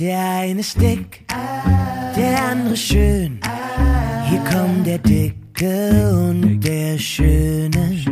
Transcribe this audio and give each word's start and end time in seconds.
Der 0.00 0.18
eine 0.18 0.58
ist 0.58 0.80
dick, 0.80 1.24
der 2.16 2.44
andere 2.50 2.76
schön. 2.76 3.38
Hier 4.28 4.40
kommt 4.40 4.84
der 4.84 4.98
Dicke 4.98 6.10
und 6.10 6.58
der 6.58 6.98
Schöne. 6.98 8.02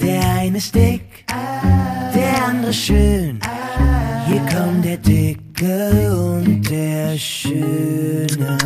Der 0.00 0.34
eine 0.38 0.56
ist 0.56 0.74
dick, 0.74 1.26
der 2.14 2.42
andere 2.46 2.72
schön. 2.72 3.38
Hier 4.26 4.40
kommt 4.46 4.82
der 4.82 4.96
Dicke 4.96 6.10
und 6.16 6.70
der 6.70 7.18
Schöne. 7.18 8.56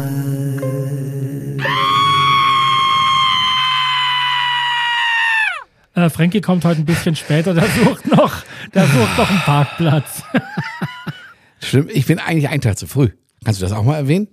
Äh, 5.96 6.08
Frankie 6.08 6.40
kommt 6.40 6.64
heute 6.64 6.82
ein 6.82 6.84
bisschen 6.84 7.16
später, 7.16 7.52
der 7.52 7.64
sucht 7.64 8.06
noch, 8.06 8.44
der 8.72 8.86
sucht 8.86 9.18
noch 9.18 9.28
einen 9.28 9.40
Parkplatz. 9.40 10.22
Stimmt, 11.62 11.90
ich 11.92 12.06
bin 12.06 12.18
eigentlich 12.18 12.48
einen 12.48 12.60
Tag 12.60 12.78
zu 12.78 12.86
früh. 12.86 13.10
Kannst 13.44 13.60
du 13.60 13.64
das 13.64 13.72
auch 13.72 13.84
mal 13.84 13.96
erwähnen? 13.96 14.28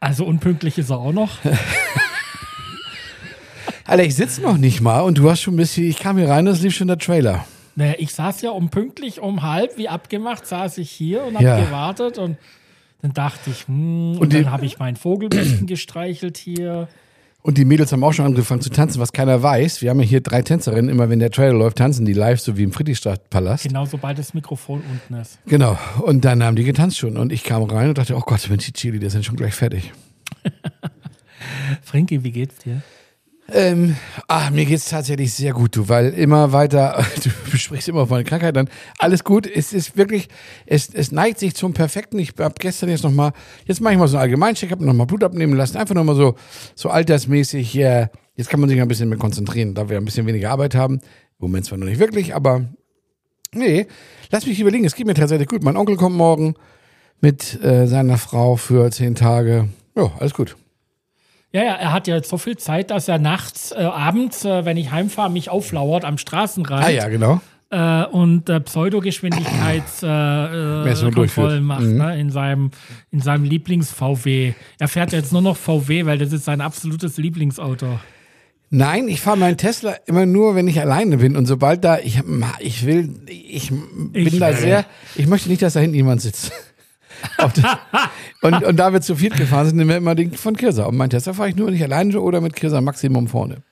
Also 0.00 0.24
unpünktlich 0.26 0.78
ist 0.78 0.90
er 0.90 0.98
auch 0.98 1.12
noch. 1.12 1.38
Alter, 3.86 4.04
ich 4.04 4.14
sitze 4.14 4.40
noch 4.40 4.56
nicht 4.56 4.80
mal 4.80 5.00
und 5.00 5.18
du 5.18 5.28
hast 5.30 5.42
schon 5.42 5.54
ein 5.54 5.58
bisschen, 5.58 5.84
ich 5.84 5.98
kam 5.98 6.16
hier 6.16 6.28
rein, 6.28 6.46
das 6.46 6.60
lief 6.62 6.74
schon 6.74 6.88
der 6.88 6.98
Trailer. 6.98 7.44
Naja, 7.76 7.94
ich 7.98 8.14
saß 8.14 8.40
ja 8.42 8.50
um 8.50 8.70
pünktlich 8.70 9.20
um 9.20 9.42
halb, 9.42 9.76
wie 9.76 9.88
abgemacht, 9.88 10.46
saß 10.46 10.78
ich 10.78 10.90
hier 10.90 11.24
und 11.24 11.34
habe 11.34 11.44
Ja. 11.44 11.60
gewartet 11.60 12.18
und 12.18 12.38
dann 13.02 13.12
dachte 13.12 13.50
ich, 13.50 13.66
hm, 13.66 14.12
und, 14.12 14.18
Und 14.18 14.32
dann 14.32 14.50
habe 14.50 14.64
ich 14.64 14.78
meinen 14.78 14.96
Vogel 14.96 15.28
ein 15.30 15.36
bisschen 15.38 15.66
gestreichelt 15.66 16.38
hier. 16.38 16.88
Und 17.46 17.58
die 17.58 17.66
Mädels 17.66 17.92
haben 17.92 18.02
auch 18.02 18.14
schon 18.14 18.24
angefangen 18.24 18.62
zu 18.62 18.70
tanzen, 18.70 19.00
was 19.00 19.12
keiner 19.12 19.42
weiß. 19.42 19.82
Wir 19.82 19.90
haben 19.90 20.00
ja 20.00 20.06
hier 20.06 20.22
drei 20.22 20.40
Tänzerinnen, 20.40 20.88
immer 20.88 21.10
wenn 21.10 21.18
der 21.18 21.30
Trailer 21.30 21.52
läuft, 21.52 21.76
tanzen 21.76 22.06
die 22.06 22.14
live, 22.14 22.40
so 22.40 22.56
wie 22.56 22.62
im 22.62 22.72
Friedrichstadtpalast. 22.72 23.64
Genau, 23.64 23.84
sobald 23.84 24.18
das 24.18 24.32
Mikrofon 24.32 24.82
unten 24.90 25.20
ist. 25.20 25.38
Genau. 25.44 25.78
Und 26.00 26.24
dann 26.24 26.42
haben 26.42 26.56
die 26.56 26.64
getanzt 26.64 26.96
schon. 26.96 27.18
Und 27.18 27.32
ich 27.32 27.44
kam 27.44 27.62
rein 27.64 27.90
und 27.90 27.98
dachte, 27.98 28.16
oh 28.16 28.20
Gott, 28.20 28.48
Mensch, 28.48 28.64
die 28.64 28.72
Chili, 28.72 28.98
die 28.98 29.10
sind 29.10 29.26
schon 29.26 29.36
gleich 29.36 29.52
fertig. 29.52 29.92
Frankie, 31.82 32.24
wie 32.24 32.32
geht's 32.32 32.56
dir? 32.60 32.80
Ähm, 33.52 33.96
ah, 34.26 34.50
mir 34.50 34.64
geht's 34.64 34.88
tatsächlich 34.88 35.34
sehr 35.34 35.52
gut, 35.52 35.76
du, 35.76 35.88
weil 35.88 36.14
immer 36.14 36.52
weiter, 36.52 37.04
du 37.22 37.30
besprichst 37.50 37.88
immer 37.88 38.06
von 38.06 38.24
Krankheit, 38.24 38.56
dann 38.56 38.70
alles 38.98 39.22
gut. 39.22 39.46
Es 39.46 39.72
ist 39.72 39.96
wirklich, 39.96 40.28
es, 40.64 40.88
es 40.94 41.12
neigt 41.12 41.38
sich 41.38 41.54
zum 41.54 41.74
Perfekten. 41.74 42.18
Ich 42.18 42.32
habe 42.38 42.54
gestern 42.58 42.88
jetzt 42.88 43.04
nochmal, 43.04 43.32
jetzt 43.66 43.80
mache 43.82 43.92
ich 43.92 43.98
mal 43.98 44.08
so 44.08 44.16
einen 44.16 44.22
Allgemeincheck, 44.22 44.70
habe 44.70 44.84
nochmal 44.84 45.06
Blut 45.06 45.22
abnehmen 45.22 45.54
lassen, 45.54 45.76
einfach 45.76 45.94
nochmal 45.94 46.16
so, 46.16 46.36
so 46.74 46.88
altersmäßig, 46.88 47.74
ja, 47.74 48.08
jetzt 48.34 48.48
kann 48.48 48.60
man 48.60 48.70
sich 48.70 48.80
ein 48.80 48.88
bisschen 48.88 49.10
mehr 49.10 49.18
konzentrieren, 49.18 49.74
da 49.74 49.90
wir 49.90 49.98
ein 49.98 50.04
bisschen 50.06 50.26
weniger 50.26 50.50
Arbeit 50.50 50.74
haben. 50.74 50.94
Im 50.94 51.48
Moment 51.48 51.66
zwar 51.66 51.76
noch 51.76 51.86
nicht 51.86 51.98
wirklich, 51.98 52.34
aber 52.34 52.64
nee, 53.52 53.86
lass 54.30 54.46
mich 54.46 54.58
überlegen, 54.58 54.86
es 54.86 54.94
geht 54.94 55.06
mir 55.06 55.14
tatsächlich 55.14 55.48
gut. 55.48 55.62
Mein 55.62 55.76
Onkel 55.76 55.96
kommt 55.96 56.16
morgen 56.16 56.54
mit 57.20 57.62
äh, 57.62 57.86
seiner 57.86 58.16
Frau 58.16 58.56
für 58.56 58.90
zehn 58.90 59.14
Tage. 59.14 59.68
Ja, 59.94 60.12
alles 60.18 60.32
gut. 60.32 60.56
Ja, 61.54 61.62
ja, 61.62 61.74
er 61.74 61.92
hat 61.92 62.08
ja 62.08 62.16
jetzt 62.16 62.28
so 62.28 62.36
viel 62.36 62.56
Zeit, 62.56 62.90
dass 62.90 63.06
er 63.06 63.20
nachts, 63.20 63.70
äh, 63.70 63.76
abends, 63.76 64.44
äh, 64.44 64.64
wenn 64.64 64.76
ich 64.76 64.90
heimfahre, 64.90 65.30
mich 65.30 65.50
auflauert 65.50 66.04
am 66.04 66.18
Straßenrand 66.18 66.84
Ah 66.84 66.88
ja, 66.90 67.06
genau. 67.08 67.40
äh, 67.70 68.04
und 68.06 68.48
äh, 68.48 68.58
Pseudogeschwindigkeitskontrollen 68.60 71.54
äh, 71.54 71.56
äh, 71.56 71.60
macht 71.60 71.82
Mhm. 71.82 71.96
ne, 71.98 72.18
in 72.20 72.30
seinem, 72.30 72.70
in 73.10 73.20
seinem 73.20 73.44
Lieblings-VW. 73.44 74.54
Er 74.78 74.88
fährt 74.88 75.12
jetzt 75.12 75.32
nur 75.32 75.42
noch 75.42 75.56
VW, 75.56 76.06
weil 76.06 76.18
das 76.18 76.32
ist 76.32 76.44
sein 76.44 76.60
absolutes 76.60 77.16
Lieblingsauto. 77.18 77.98
Nein, 78.70 79.06
ich 79.08 79.20
fahre 79.20 79.36
meinen 79.36 79.56
Tesla 79.56 79.94
immer 80.06 80.26
nur, 80.26 80.56
wenn 80.56 80.66
ich 80.66 80.80
alleine 80.80 81.18
bin. 81.18 81.36
Und 81.36 81.46
sobald 81.46 81.84
da, 81.84 81.98
ich, 82.00 82.20
ich 82.58 82.84
will, 82.84 83.10
ich 83.28 83.70
bin 83.70 84.10
Ich 84.26 84.38
da 84.40 84.48
will. 84.48 84.56
sehr, 84.56 84.84
ich 85.14 85.28
möchte 85.28 85.48
nicht, 85.48 85.62
dass 85.62 85.74
da 85.74 85.80
hinten 85.80 85.94
jemand 85.94 86.20
sitzt. 86.22 86.50
Und, 88.42 88.62
und 88.62 88.76
da 88.76 88.92
wir 88.92 89.00
zu 89.00 89.16
viel 89.16 89.30
gefahren 89.30 89.66
sind, 89.66 89.76
nehmen 89.76 89.90
wir 89.90 89.96
immer 89.96 90.14
den 90.14 90.32
von 90.32 90.56
Kirsa. 90.56 90.84
Und 90.84 90.96
mein 90.96 91.10
Tesla 91.10 91.32
fahre 91.32 91.48
ich 91.48 91.56
nur, 91.56 91.70
ich 91.70 91.82
alleine 91.82 92.20
oder 92.20 92.40
mit 92.40 92.54
Kirsa 92.54 92.80
Maximum 92.80 93.28
vorne. 93.28 93.62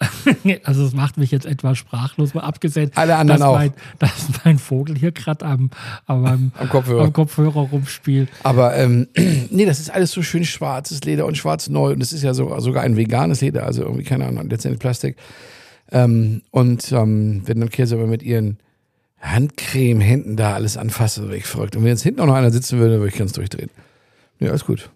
Also 0.64 0.84
es 0.84 0.94
macht 0.94 1.18
mich 1.18 1.30
jetzt 1.30 1.46
etwas 1.46 1.78
sprachlos, 1.78 2.34
mal 2.34 2.42
abgesehen, 2.42 2.90
Alle 2.94 3.16
anderen 3.16 3.40
dass, 3.40 3.48
auch. 3.48 3.56
Mein, 3.56 3.72
dass 3.98 4.28
mein 4.44 4.58
Vogel 4.58 4.96
hier 4.96 5.12
gerade 5.12 5.44
am, 5.44 5.70
am, 6.06 6.24
am, 6.24 6.52
Am 6.58 6.68
Kopfhörer. 6.68 7.04
am 7.04 7.12
Kopfhörer 7.12 7.60
rumspielt. 7.60 8.28
Aber 8.42 8.76
ähm, 8.76 9.08
nee, 9.50 9.66
das 9.66 9.80
ist 9.80 9.90
alles 9.90 10.10
so 10.12 10.22
schön 10.22 10.44
schwarzes 10.44 11.02
Leder 11.04 11.26
und 11.26 11.36
schwarz 11.36 11.68
neu. 11.68 11.92
Und 11.92 12.02
es 12.02 12.12
ist 12.12 12.22
ja 12.22 12.34
so, 12.34 12.58
sogar 12.60 12.82
ein 12.82 12.96
veganes 12.96 13.40
Leder, 13.40 13.66
also 13.66 13.82
irgendwie, 13.82 14.04
keine 14.04 14.26
Ahnung, 14.26 14.48
letztendlich 14.48 14.80
Plastik. 14.80 15.16
Ähm, 15.92 16.42
und 16.50 16.92
ähm, 16.92 17.42
wenn 17.46 17.60
dann 17.60 17.70
Kirsa 17.70 17.96
aber 17.96 18.06
mit 18.06 18.22
ihren 18.22 18.58
Handcreme-Händen 19.20 20.36
da 20.36 20.54
alles 20.54 20.76
anfasst, 20.76 21.18
dann 21.18 21.28
wäre 21.28 21.36
ich 21.36 21.46
verrückt. 21.46 21.76
Und 21.76 21.82
wenn 21.82 21.90
jetzt 21.90 22.02
hinten 22.02 22.20
auch 22.20 22.26
noch 22.26 22.34
einer 22.34 22.50
sitzen 22.50 22.78
würde, 22.78 22.98
würde 22.98 23.08
ich 23.08 23.18
ganz 23.18 23.32
durchdrehen. 23.32 23.70
Ja, 24.38 24.50
alles 24.50 24.64
gut. 24.64 24.90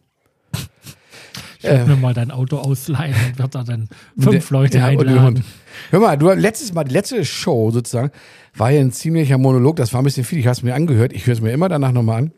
Ich 1.59 1.65
werde 1.65 1.91
mir 1.91 1.97
mal 1.97 2.12
dein 2.12 2.31
Auto 2.31 2.59
ausleihen 2.59 3.15
und 3.27 3.39
wird 3.39 3.55
da 3.55 3.65
dann 3.65 3.89
fünf 4.19 4.51
Leute 4.51 4.79
ja, 4.79 4.87
einladen. 4.87 5.45
Hör 5.91 6.01
mal, 6.01 6.17
du 6.17 6.31
letztes 6.33 6.75
Mal, 6.75 6.85
die 6.85 6.93
letzte 6.93 7.25
Show 7.25 7.71
sozusagen, 7.71 8.11
war 8.55 8.71
ja 8.71 8.81
ein 8.81 8.93
ziemlicher 8.93 9.39
Monolog. 9.39 9.77
Das 9.77 9.93
war 9.95 10.03
ein 10.03 10.05
bisschen 10.05 10.25
viel. 10.25 10.39
Ich 10.39 10.47
habe 10.47 10.53
es 10.53 10.62
mir 10.62 10.75
angehört. 10.75 11.12
Ich 11.15 11.27
höre 11.27 11.35
es 11.35 11.41
mir 11.41 11.53
immer 11.53 11.69
danach 11.69 11.93
nochmal 11.93 12.25
an. 12.25 12.33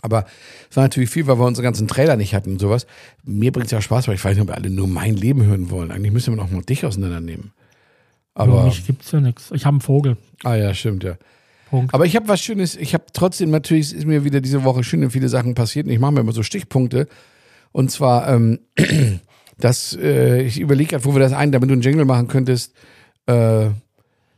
Aber 0.00 0.26
es 0.70 0.76
war 0.76 0.84
natürlich 0.84 1.10
viel, 1.10 1.26
weil 1.26 1.38
wir 1.38 1.44
unsere 1.44 1.64
ganzen 1.64 1.88
Trailer 1.88 2.16
nicht 2.16 2.34
hatten 2.34 2.52
und 2.52 2.60
sowas. 2.60 2.86
Mir 3.24 3.52
bringt 3.52 3.66
es 3.66 3.72
ja 3.72 3.82
Spaß, 3.82 4.08
weil 4.08 4.14
ich 4.14 4.24
weiß 4.24 4.34
nicht, 4.34 4.42
ob 4.42 4.48
wir 4.48 4.56
alle 4.56 4.70
nur 4.70 4.88
mein 4.88 5.16
Leben 5.16 5.44
hören 5.44 5.70
wollen. 5.70 5.90
Eigentlich 5.90 6.12
müssen 6.12 6.32
wir 6.32 6.42
noch 6.42 6.50
mal 6.50 6.62
dich 6.62 6.86
auseinandernehmen. 6.86 7.52
Aber 8.38 8.52
Aber, 8.52 8.64
mich 8.66 8.86
gibt's 8.86 9.10
ja 9.10 9.20
nichts. 9.20 9.50
Ich 9.52 9.66
habe 9.66 9.74
einen 9.74 9.80
Vogel. 9.80 10.16
ah 10.44 10.54
ja, 10.54 10.72
stimmt, 10.72 11.04
ja. 11.04 11.16
Punkt. 11.70 11.92
Aber 11.92 12.06
ich 12.06 12.16
habe 12.16 12.28
was 12.28 12.40
Schönes, 12.40 12.76
ich 12.76 12.94
habe 12.94 13.04
trotzdem, 13.12 13.50
natürlich 13.50 13.92
ist 13.92 14.06
mir 14.06 14.24
wieder 14.24 14.40
diese 14.40 14.64
Woche 14.64 14.82
schöne 14.84 15.10
viele 15.10 15.28
Sachen 15.28 15.54
passiert 15.54 15.86
und 15.86 15.92
ich 15.92 15.98
mache 15.98 16.12
mir 16.12 16.20
immer 16.20 16.32
so 16.32 16.42
Stichpunkte. 16.42 17.08
Und 17.72 17.90
zwar, 17.90 18.28
ähm, 18.28 18.60
dass 19.58 19.96
äh, 20.00 20.42
ich 20.42 20.58
überlege 20.60 20.90
gerade, 20.90 21.04
wo 21.04 21.14
wir 21.14 21.20
das 21.20 21.32
ein, 21.32 21.52
damit 21.52 21.68
du 21.68 21.74
einen 21.74 21.82
Jingle 21.82 22.04
machen 22.04 22.28
könntest. 22.28 22.74
Äh, 23.26 23.70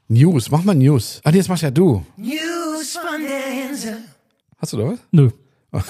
News, 0.08 0.50
mach 0.50 0.64
mal 0.64 0.74
News. 0.74 1.20
Ah, 1.22 1.30
nee, 1.30 1.38
das 1.38 1.48
machst 1.48 1.62
ja 1.62 1.70
du. 1.70 2.04
News 2.16 2.96
von 2.96 3.20
der 3.22 3.70
Insel. 3.70 3.98
Hast 4.58 4.72
du 4.72 4.78
da 4.78 4.84
was? 4.86 4.98
Nö. 5.12 5.30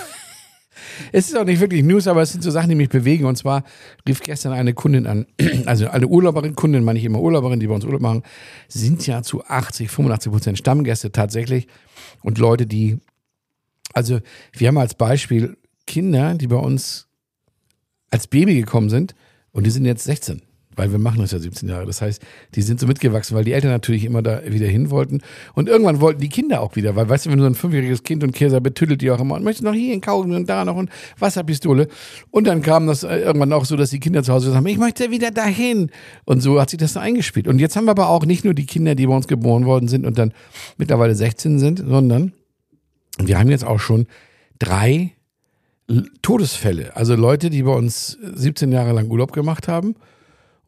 Es 1.12 1.28
ist 1.28 1.36
auch 1.36 1.44
nicht 1.44 1.60
wirklich 1.60 1.82
News, 1.82 2.06
aber 2.06 2.22
es 2.22 2.32
sind 2.32 2.42
so 2.42 2.50
Sachen, 2.50 2.68
die 2.68 2.74
mich 2.74 2.88
bewegen. 2.88 3.24
Und 3.24 3.36
zwar 3.36 3.64
rief 4.08 4.20
gestern 4.20 4.52
eine 4.52 4.74
Kundin 4.74 5.06
an, 5.06 5.26
also 5.66 5.88
eine 5.88 6.06
Urlauberin, 6.06 6.54
Kundin 6.54 6.84
meine 6.84 6.98
ich 6.98 7.04
immer 7.04 7.20
Urlauberin, 7.20 7.60
die 7.60 7.66
bei 7.66 7.74
uns 7.74 7.84
Urlaub 7.84 8.00
machen, 8.00 8.22
sind 8.68 9.06
ja 9.06 9.22
zu 9.22 9.44
80, 9.44 9.90
85 9.90 10.32
Prozent 10.32 10.58
Stammgäste 10.58 11.12
tatsächlich. 11.12 11.66
Und 12.22 12.38
Leute, 12.38 12.66
die, 12.66 12.98
also 13.92 14.20
wir 14.52 14.68
haben 14.68 14.78
als 14.78 14.94
Beispiel 14.94 15.56
Kinder, 15.86 16.34
die 16.34 16.46
bei 16.46 16.56
uns 16.56 17.08
als 18.10 18.26
Baby 18.26 18.54
gekommen 18.56 18.90
sind 18.90 19.14
und 19.52 19.64
die 19.64 19.70
sind 19.70 19.84
jetzt 19.84 20.04
16. 20.04 20.42
Weil 20.76 20.92
wir 20.92 21.00
machen 21.00 21.20
das 21.20 21.32
ja 21.32 21.40
17 21.40 21.68
Jahre. 21.68 21.84
Das 21.84 22.00
heißt, 22.00 22.22
die 22.54 22.62
sind 22.62 22.78
so 22.78 22.86
mitgewachsen, 22.86 23.36
weil 23.36 23.44
die 23.44 23.52
Eltern 23.52 23.72
natürlich 23.72 24.04
immer 24.04 24.22
da 24.22 24.40
wieder 24.46 24.68
hin 24.68 24.90
wollten. 24.90 25.20
Und 25.54 25.68
irgendwann 25.68 26.00
wollten 26.00 26.20
die 26.20 26.28
Kinder 26.28 26.60
auch 26.60 26.76
wieder, 26.76 26.94
weil 26.94 27.08
weißt 27.08 27.26
du, 27.26 27.30
wenn 27.30 27.38
du 27.38 27.44
so 27.44 27.50
ein 27.50 27.56
fünfjähriges 27.56 28.04
Kind 28.04 28.22
und 28.22 28.32
Käser 28.32 28.60
betüttelt 28.60 29.02
die 29.02 29.10
auch 29.10 29.18
immer 29.18 29.34
und 29.34 29.42
möchtest 29.42 29.64
noch 29.64 29.74
hier 29.74 29.92
einen 29.92 30.00
Kaugummi 30.00 30.36
und 30.36 30.48
da 30.48 30.64
noch 30.64 30.76
und 30.76 30.88
Wasserpistole. 31.18 31.88
Und 32.30 32.46
dann 32.46 32.62
kam 32.62 32.86
das 32.86 33.02
äh, 33.02 33.16
irgendwann 33.18 33.52
auch 33.52 33.64
so, 33.64 33.76
dass 33.76 33.90
die 33.90 33.98
Kinder 33.98 34.22
zu 34.22 34.32
Hause 34.32 34.54
haben, 34.54 34.66
ich 34.66 34.78
möchte 34.78 35.10
wieder 35.10 35.32
dahin. 35.32 35.90
Und 36.24 36.40
so 36.40 36.60
hat 36.60 36.70
sich 36.70 36.78
das 36.78 36.96
eingespielt. 36.96 37.48
Und 37.48 37.58
jetzt 37.58 37.74
haben 37.74 37.86
wir 37.86 37.90
aber 37.90 38.08
auch 38.08 38.24
nicht 38.24 38.44
nur 38.44 38.54
die 38.54 38.66
Kinder, 38.66 38.94
die 38.94 39.06
bei 39.06 39.14
uns 39.14 39.26
geboren 39.26 39.66
worden 39.66 39.88
sind 39.88 40.06
und 40.06 40.18
dann 40.18 40.32
mittlerweile 40.78 41.16
16 41.16 41.58
sind, 41.58 41.82
sondern 41.84 42.32
wir 43.18 43.38
haben 43.38 43.50
jetzt 43.50 43.64
auch 43.64 43.80
schon 43.80 44.06
drei 44.60 45.12
Todesfälle. 46.22 46.94
Also 46.94 47.16
Leute, 47.16 47.50
die 47.50 47.64
bei 47.64 47.74
uns 47.74 48.16
17 48.22 48.70
Jahre 48.70 48.92
lang 48.92 49.10
Urlaub 49.10 49.32
gemacht 49.32 49.66
haben 49.66 49.96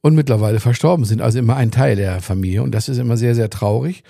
und 0.03 0.15
mittlerweile 0.15 0.61
verstorben 0.61 1.05
sind. 1.07 1.23
Also 1.23 1.39
immer 1.39 1.57
ein 1.57 1.71
Teil 1.71 1.97
der 1.97 2.21
Familie. 2.21 2.63
Und 2.63 2.75
das 2.75 2.89
ist 2.89 2.99
immer 2.99 3.17
sehr, 3.17 3.35
sehr 3.35 3.49
traurig. 3.49 4.05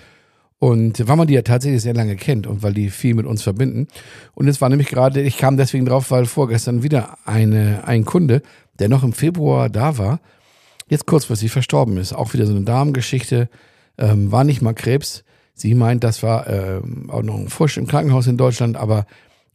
Und 0.58 1.06
weil 1.06 1.16
man 1.16 1.26
die 1.26 1.34
ja 1.34 1.42
tatsächlich 1.42 1.82
sehr 1.82 1.94
lange 1.94 2.16
kennt 2.16 2.46
und 2.46 2.62
weil 2.62 2.72
die 2.72 2.90
viel 2.90 3.14
mit 3.14 3.26
uns 3.26 3.42
verbinden. 3.42 3.88
Und 4.34 4.48
es 4.48 4.60
war 4.60 4.68
nämlich 4.68 4.88
gerade, 4.88 5.20
ich 5.20 5.36
kam 5.36 5.56
deswegen 5.56 5.84
drauf, 5.84 6.10
weil 6.10 6.24
vorgestern 6.24 6.82
wieder 6.82 7.18
eine, 7.24 7.86
ein 7.86 8.04
Kunde, 8.04 8.42
der 8.78 8.88
noch 8.88 9.02
im 9.02 9.12
Februar 9.12 9.68
da 9.68 9.98
war, 9.98 10.20
jetzt 10.88 11.06
kurzfristig 11.06 11.50
verstorben 11.50 11.96
ist. 11.98 12.12
Auch 12.12 12.32
wieder 12.32 12.46
so 12.46 12.54
eine 12.54 12.64
Damengeschichte, 12.64 13.48
ähm, 13.98 14.32
war 14.32 14.44
nicht 14.44 14.62
mal 14.62 14.72
Krebs. 14.72 15.24
Sie 15.54 15.74
meint, 15.74 16.04
das 16.04 16.22
war 16.22 16.46
ähm, 16.46 17.10
auch 17.10 17.22
noch 17.22 17.36
ein 17.36 17.48
Furcht 17.48 17.76
im 17.76 17.86
Krankenhaus 17.86 18.26
in 18.26 18.36
Deutschland, 18.36 18.76
aber 18.76 19.06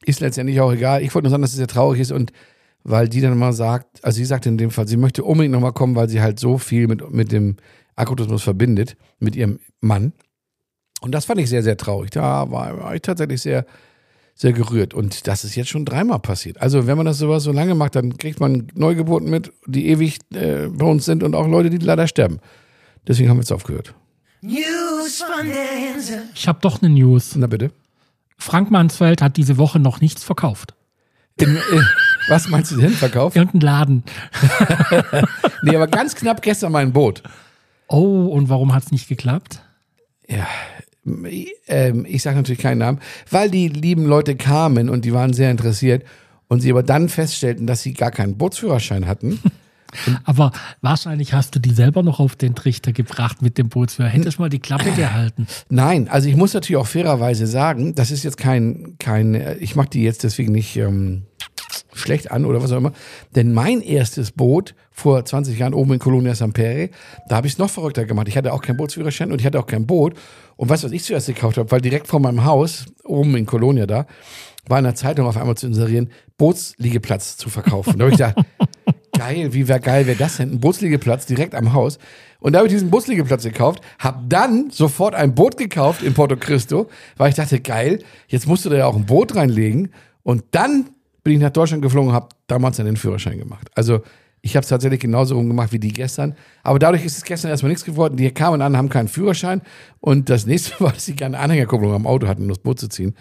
ist 0.06 0.20
letztendlich 0.20 0.62
auch 0.62 0.72
egal. 0.72 1.02
Ich 1.02 1.16
wollte 1.16 1.26
nur 1.26 1.32
sagen, 1.32 1.42
dass 1.42 1.52
es 1.52 1.58
sehr 1.58 1.68
traurig 1.68 2.02
ist 2.02 2.12
und 2.12 2.32
weil 2.88 3.10
die 3.10 3.20
dann 3.20 3.38
mal 3.38 3.52
sagt, 3.52 4.04
also 4.04 4.16
sie 4.16 4.26
sagt 4.26 4.46
in 4.46 4.58
dem 4.58 4.72
Fall, 4.72 4.88
sie 4.88 4.96
möchte 4.96 5.26
unbedingt 5.26 5.52
nochmal 5.52 5.74
kommen, 5.74 5.96
weil 5.96 6.08
sie 6.08 6.22
halt 6.22 6.40
so 6.40 6.58
viel 6.58 6.88
mit, 6.88 7.12
mit 7.12 7.34
dem 7.34 7.58
Akkutismus 7.98 8.44
verbindet, 8.44 8.96
mit 9.20 9.36
ihrem 9.36 9.60
Mann. 9.82 10.14
Und 11.02 11.12
das 11.12 11.26
fand 11.26 11.42
ich 11.42 11.50
sehr, 11.50 11.64
sehr 11.64 11.76
traurig. 11.76 12.12
Da 12.12 12.50
war, 12.50 12.80
war 12.80 12.96
ich 12.96 13.02
tatsächlich 13.02 13.42
sehr, 13.42 13.66
sehr 14.36 14.54
gerührt. 14.54 14.94
Und 14.94 15.28
das 15.28 15.44
ist 15.44 15.56
jetzt 15.56 15.68
schon 15.68 15.84
dreimal 15.84 16.20
passiert. 16.20 16.62
Also 16.62 16.88
wenn 16.88 16.96
man 16.96 17.06
das 17.06 17.18
sowas 17.18 17.44
so 17.44 17.52
lange 17.52 17.76
macht, 17.76 17.96
dann 17.96 18.18
kriegt 18.18 18.40
man 18.40 18.68
Neugeburten 18.74 19.30
mit, 19.30 19.52
die 19.66 19.90
ewig 19.90 20.20
äh, 20.34 20.68
bei 20.68 20.86
uns 20.86 21.04
sind 21.04 21.24
und 21.24 21.36
auch 21.36 21.48
Leute, 21.48 21.70
die 21.70 21.78
leider 21.78 22.08
sterben. 22.08 22.40
Deswegen 23.06 23.30
haben 23.30 23.38
wir 23.38 23.42
jetzt 23.42 23.52
aufgehört. 23.52 23.94
News 24.40 25.24
von 25.24 25.46
der 25.46 25.94
Insel. 25.94 26.22
Ich 26.34 26.48
habe 26.48 26.60
doch 26.62 26.82
eine 26.82 26.94
News. 26.94 27.36
Na 27.36 27.48
bitte. 27.48 27.72
Frank 28.38 28.72
Mansfeld 28.72 29.22
hat 29.22 29.36
diese 29.36 29.58
Woche 29.58 29.78
noch 29.78 30.00
nichts 30.00 30.24
verkauft. 30.24 30.74
In, 31.40 31.50
in, 31.50 31.84
was 32.28 32.48
meinst 32.50 32.72
du 32.72 32.78
denn, 32.78 32.92
Verkauf? 32.92 33.36
Irgendein 33.36 33.62
Laden. 33.62 34.04
Nee, 35.64 35.76
aber 35.76 35.88
ganz 35.88 36.16
knapp 36.16 36.42
gestern 36.42 36.72
mein 36.72 36.94
Boot. 36.94 37.24
Oh, 37.88 38.28
und 38.28 38.48
warum 38.48 38.74
hat 38.74 38.84
es 38.84 38.92
nicht 38.92 39.08
geklappt? 39.08 39.62
ähm, 41.68 42.06
ich 42.08 42.22
sage 42.22 42.38
natürlich 42.38 42.62
keinen 42.62 42.80
Namen, 42.80 43.00
weil 43.32 43.50
die 43.50 43.70
lieben 43.70 44.06
Leute 44.06 44.36
kamen 44.36 44.90
und 44.90 45.06
die 45.06 45.14
waren 45.14 45.34
sehr 45.34 45.52
interessiert 45.52 46.04
und 46.48 46.62
sie 46.62 46.72
aber 46.72 46.84
dann 46.84 47.10
feststellten, 47.10 47.68
dass 47.68 47.82
sie 47.82 47.94
gar 47.94 48.12
keinen 48.12 48.38
Bootsführerschein 48.38 49.08
hatten. 49.08 49.40
Aber 50.26 50.52
wahrscheinlich 50.82 51.34
hast 51.34 51.56
du 51.56 51.60
die 51.60 51.74
selber 51.74 52.04
noch 52.04 52.20
auf 52.20 52.36
den 52.36 52.56
Trichter 52.56 52.92
gebracht 52.92 53.42
mit 53.42 53.58
dem 53.58 53.70
Bootsführer. 53.70 54.10
Hättest 54.10 54.38
mal 54.38 54.50
die 54.50 54.60
Klappe 54.60 54.92
gehalten. 54.92 55.48
Nein, 55.70 56.10
also 56.10 56.28
ich 56.28 56.36
muss 56.36 56.54
natürlich 56.54 56.76
auch 56.78 56.88
fairerweise 56.88 57.48
sagen, 57.48 57.96
das 57.96 58.12
ist 58.12 58.24
jetzt 58.24 58.38
kein, 58.38 58.96
kein 59.00 59.58
ich 59.62 59.78
mache 59.78 59.90
die 59.90 60.04
jetzt 60.04 60.26
deswegen 60.26 60.52
nicht 60.52 60.76
ähm, 60.76 61.24
schlecht 61.98 62.32
an 62.32 62.46
oder 62.46 62.62
was 62.62 62.72
auch 62.72 62.78
immer, 62.78 62.94
denn 63.36 63.54
mein 63.54 63.82
erstes 63.82 64.32
Boot 64.32 64.76
vor 64.92 65.24
20 65.24 65.60
Jahren 65.60 65.74
oben 65.74 65.94
in 65.94 66.00
Colonia 66.00 66.34
Sampere, 66.36 66.90
da 67.30 67.38
habe 67.38 67.48
ich 67.48 67.54
es 67.54 67.60
noch 67.60 67.70
verrückter 67.70 68.06
gemacht. 68.06 68.28
Ich 68.28 68.38
hatte 68.38 68.54
auch 68.54 68.62
keinen 68.62 68.78
Bootsführerschein 68.78 69.32
und 69.32 69.40
ich 69.40 69.46
hatte 69.46 69.60
auch 69.60 69.68
kein 69.68 69.86
Boot. 69.86 70.16
Und 70.56 70.70
weißt 70.70 70.84
du, 70.84 70.88
was 70.88 70.94
ich 70.94 71.04
zuerst 71.04 71.28
gekauft 71.28 71.58
habe? 71.58 71.70
Weil 71.72 71.82
direkt 71.82 72.08
vor 72.08 72.20
meinem 72.20 72.46
Haus, 72.46 72.86
oben 73.04 73.36
in 73.36 73.46
Colonia 73.46 73.86
da, 73.86 74.08
war 74.68 74.80
in 74.80 74.86
der 74.86 74.96
Zeitung 74.96 75.28
auf 75.28 75.38
einmal 75.38 75.56
zu 75.56 75.68
inserieren, 75.68 76.10
Bootsliegeplatz 76.38 77.38
zu 77.38 77.50
verkaufen. 77.50 77.98
Da 77.98 78.06
habe 78.06 78.12
ich 78.12 78.18
gedacht, 78.18 78.46
geil, 79.18 79.54
wie 79.54 79.68
wär 79.68 79.80
geil 79.80 80.08
wäre 80.08 80.18
das 80.18 80.38
denn? 80.38 80.54
Ein 80.54 80.60
Bootsliegeplatz 80.60 81.26
direkt 81.26 81.56
am 81.56 81.74
Haus. 81.74 82.00
Und 82.40 82.54
da 82.54 82.60
habe 82.60 82.68
ich 82.68 82.74
diesen 82.74 82.92
Bootsliegeplatz 82.92 83.44
gekauft, 83.44 83.82
habe 84.00 84.26
dann 84.28 84.70
sofort 84.70 85.16
ein 85.16 85.34
Boot 85.34 85.58
gekauft 85.58 86.04
in 86.04 86.14
Porto 86.14 86.38
Cristo, 86.38 86.88
weil 87.18 87.30
ich 87.30 87.36
dachte, 87.36 87.60
geil, 87.60 88.00
jetzt 88.28 88.48
musst 88.48 88.66
du 88.66 88.70
da 88.70 88.78
ja 88.78 88.86
auch 88.86 88.96
ein 88.96 89.06
Boot 89.06 89.36
reinlegen. 89.36 89.92
Und 90.24 90.44
dann 90.52 90.90
bin 91.28 91.36
ich 91.36 91.42
nach 91.42 91.50
Deutschland 91.50 91.84
geflogen 91.84 92.12
und 92.12 92.16
habe 92.16 92.30
damals 92.48 92.78
den 92.78 92.96
Führerschein 92.96 93.38
gemacht. 93.38 93.70
Also 93.76 94.00
ich 94.42 94.56
habe 94.56 94.64
es 94.64 94.70
tatsächlich 94.70 95.02
genauso 95.02 95.36
rumgemacht 95.36 95.74
wie 95.74 95.78
die 95.78 95.92
gestern. 95.92 96.38
Aber 96.64 96.80
dadurch 96.80 97.04
ist 97.04 97.18
es 97.18 97.24
gestern 97.26 97.52
erstmal 97.52 97.70
nichts 97.70 97.84
geworden. 97.84 98.16
Die 98.16 98.32
kamen 98.32 98.62
an, 98.62 98.78
haben 98.78 98.88
keinen 98.88 99.10
Führerschein. 99.10 99.62
Und 100.00 100.30
das 100.30 100.46
nächste 100.46 100.80
war, 100.80 100.94
dass 100.94 101.04
sie 101.04 101.18
keine 101.18 101.38
Anhängerkupplung 101.38 101.92
am 101.92 102.08
Auto 102.08 102.30
hatten, 102.30 102.44
um 102.44 102.48
das 102.48 102.60
Boot 102.60 102.80
zu 102.80 102.88
ziehen. 102.88 103.14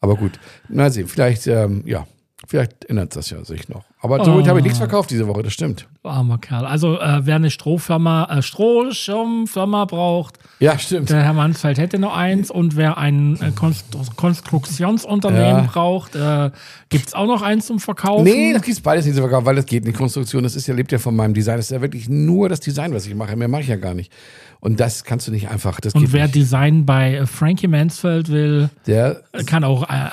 Aber 0.00 0.16
gut, 0.16 0.40
mal 0.70 0.90
sehen, 0.90 1.06
vielleicht, 1.06 1.46
ähm, 1.48 1.82
ja, 1.84 2.06
vielleicht 2.46 2.86
ändert 2.86 3.14
das 3.14 3.28
ja 3.28 3.44
sich 3.44 3.68
noch. 3.68 3.84
Aber 4.02 4.24
somit 4.24 4.48
habe 4.48 4.58
ich 4.60 4.64
nichts 4.64 4.78
verkauft 4.78 5.10
diese 5.10 5.26
Woche, 5.28 5.42
das 5.42 5.52
stimmt. 5.52 5.86
Armer 6.02 6.38
Kerl. 6.38 6.64
Also, 6.64 6.98
äh, 6.98 7.20
wer 7.26 7.36
eine 7.36 7.50
Strohfirma, 7.50 8.24
äh, 8.30 8.40
Strohschirmfirma 8.42 9.84
braucht, 9.84 10.38
Ja, 10.58 10.78
stimmt. 10.78 11.10
der 11.10 11.22
Herr 11.22 11.34
Mansfeld 11.34 11.76
hätte 11.78 11.98
noch 11.98 12.16
eins. 12.16 12.50
Und 12.50 12.76
wer 12.76 12.96
ein 12.96 13.38
äh, 13.42 13.50
Konstru 13.54 14.00
Konstruktionsunternehmen 14.16 15.64
Ja. 15.64 15.70
braucht, 15.70 16.14
äh, 16.16 16.50
gibt 16.88 17.08
es 17.08 17.14
auch 17.14 17.26
noch 17.26 17.42
eins 17.42 17.66
zum 17.66 17.78
Verkaufen. 17.80 18.24
Nee, 18.24 18.52
das 18.52 18.62
gibt's 18.62 18.80
beides 18.80 19.04
nicht 19.04 19.14
zu 19.16 19.20
verkaufen, 19.20 19.44
weil 19.46 19.56
das 19.56 19.66
geht 19.66 19.84
nicht. 19.84 19.96
Konstruktion, 19.96 20.42
das 20.42 20.56
ist 20.56 20.66
ja, 20.66 20.74
lebt 20.74 20.92
ja 20.92 20.98
von 20.98 21.14
meinem 21.14 21.34
Design. 21.34 21.56
Das 21.56 21.66
ist 21.66 21.70
ja 21.72 21.80
wirklich 21.80 22.08
nur 22.08 22.48
das 22.48 22.60
Design, 22.60 22.94
was 22.94 23.06
ich 23.06 23.14
mache. 23.14 23.36
Mehr 23.36 23.48
mache 23.48 23.62
ich 23.62 23.68
ja 23.68 23.76
gar 23.76 23.94
nicht. 23.94 24.12
Und 24.60 24.78
das 24.78 25.04
kannst 25.04 25.26
du 25.26 25.32
nicht 25.32 25.48
einfach. 25.48 25.80
Das 25.80 25.94
Und 25.94 26.12
wer 26.12 26.24
nicht. 26.24 26.34
Design 26.34 26.84
bei 26.84 27.14
äh, 27.16 27.26
Frankie 27.26 27.66
Mansfeld 27.68 28.28
will, 28.30 28.68
Der, 28.86 29.22
kann 29.46 29.64
auch 29.64 29.88
äh, 29.88 30.08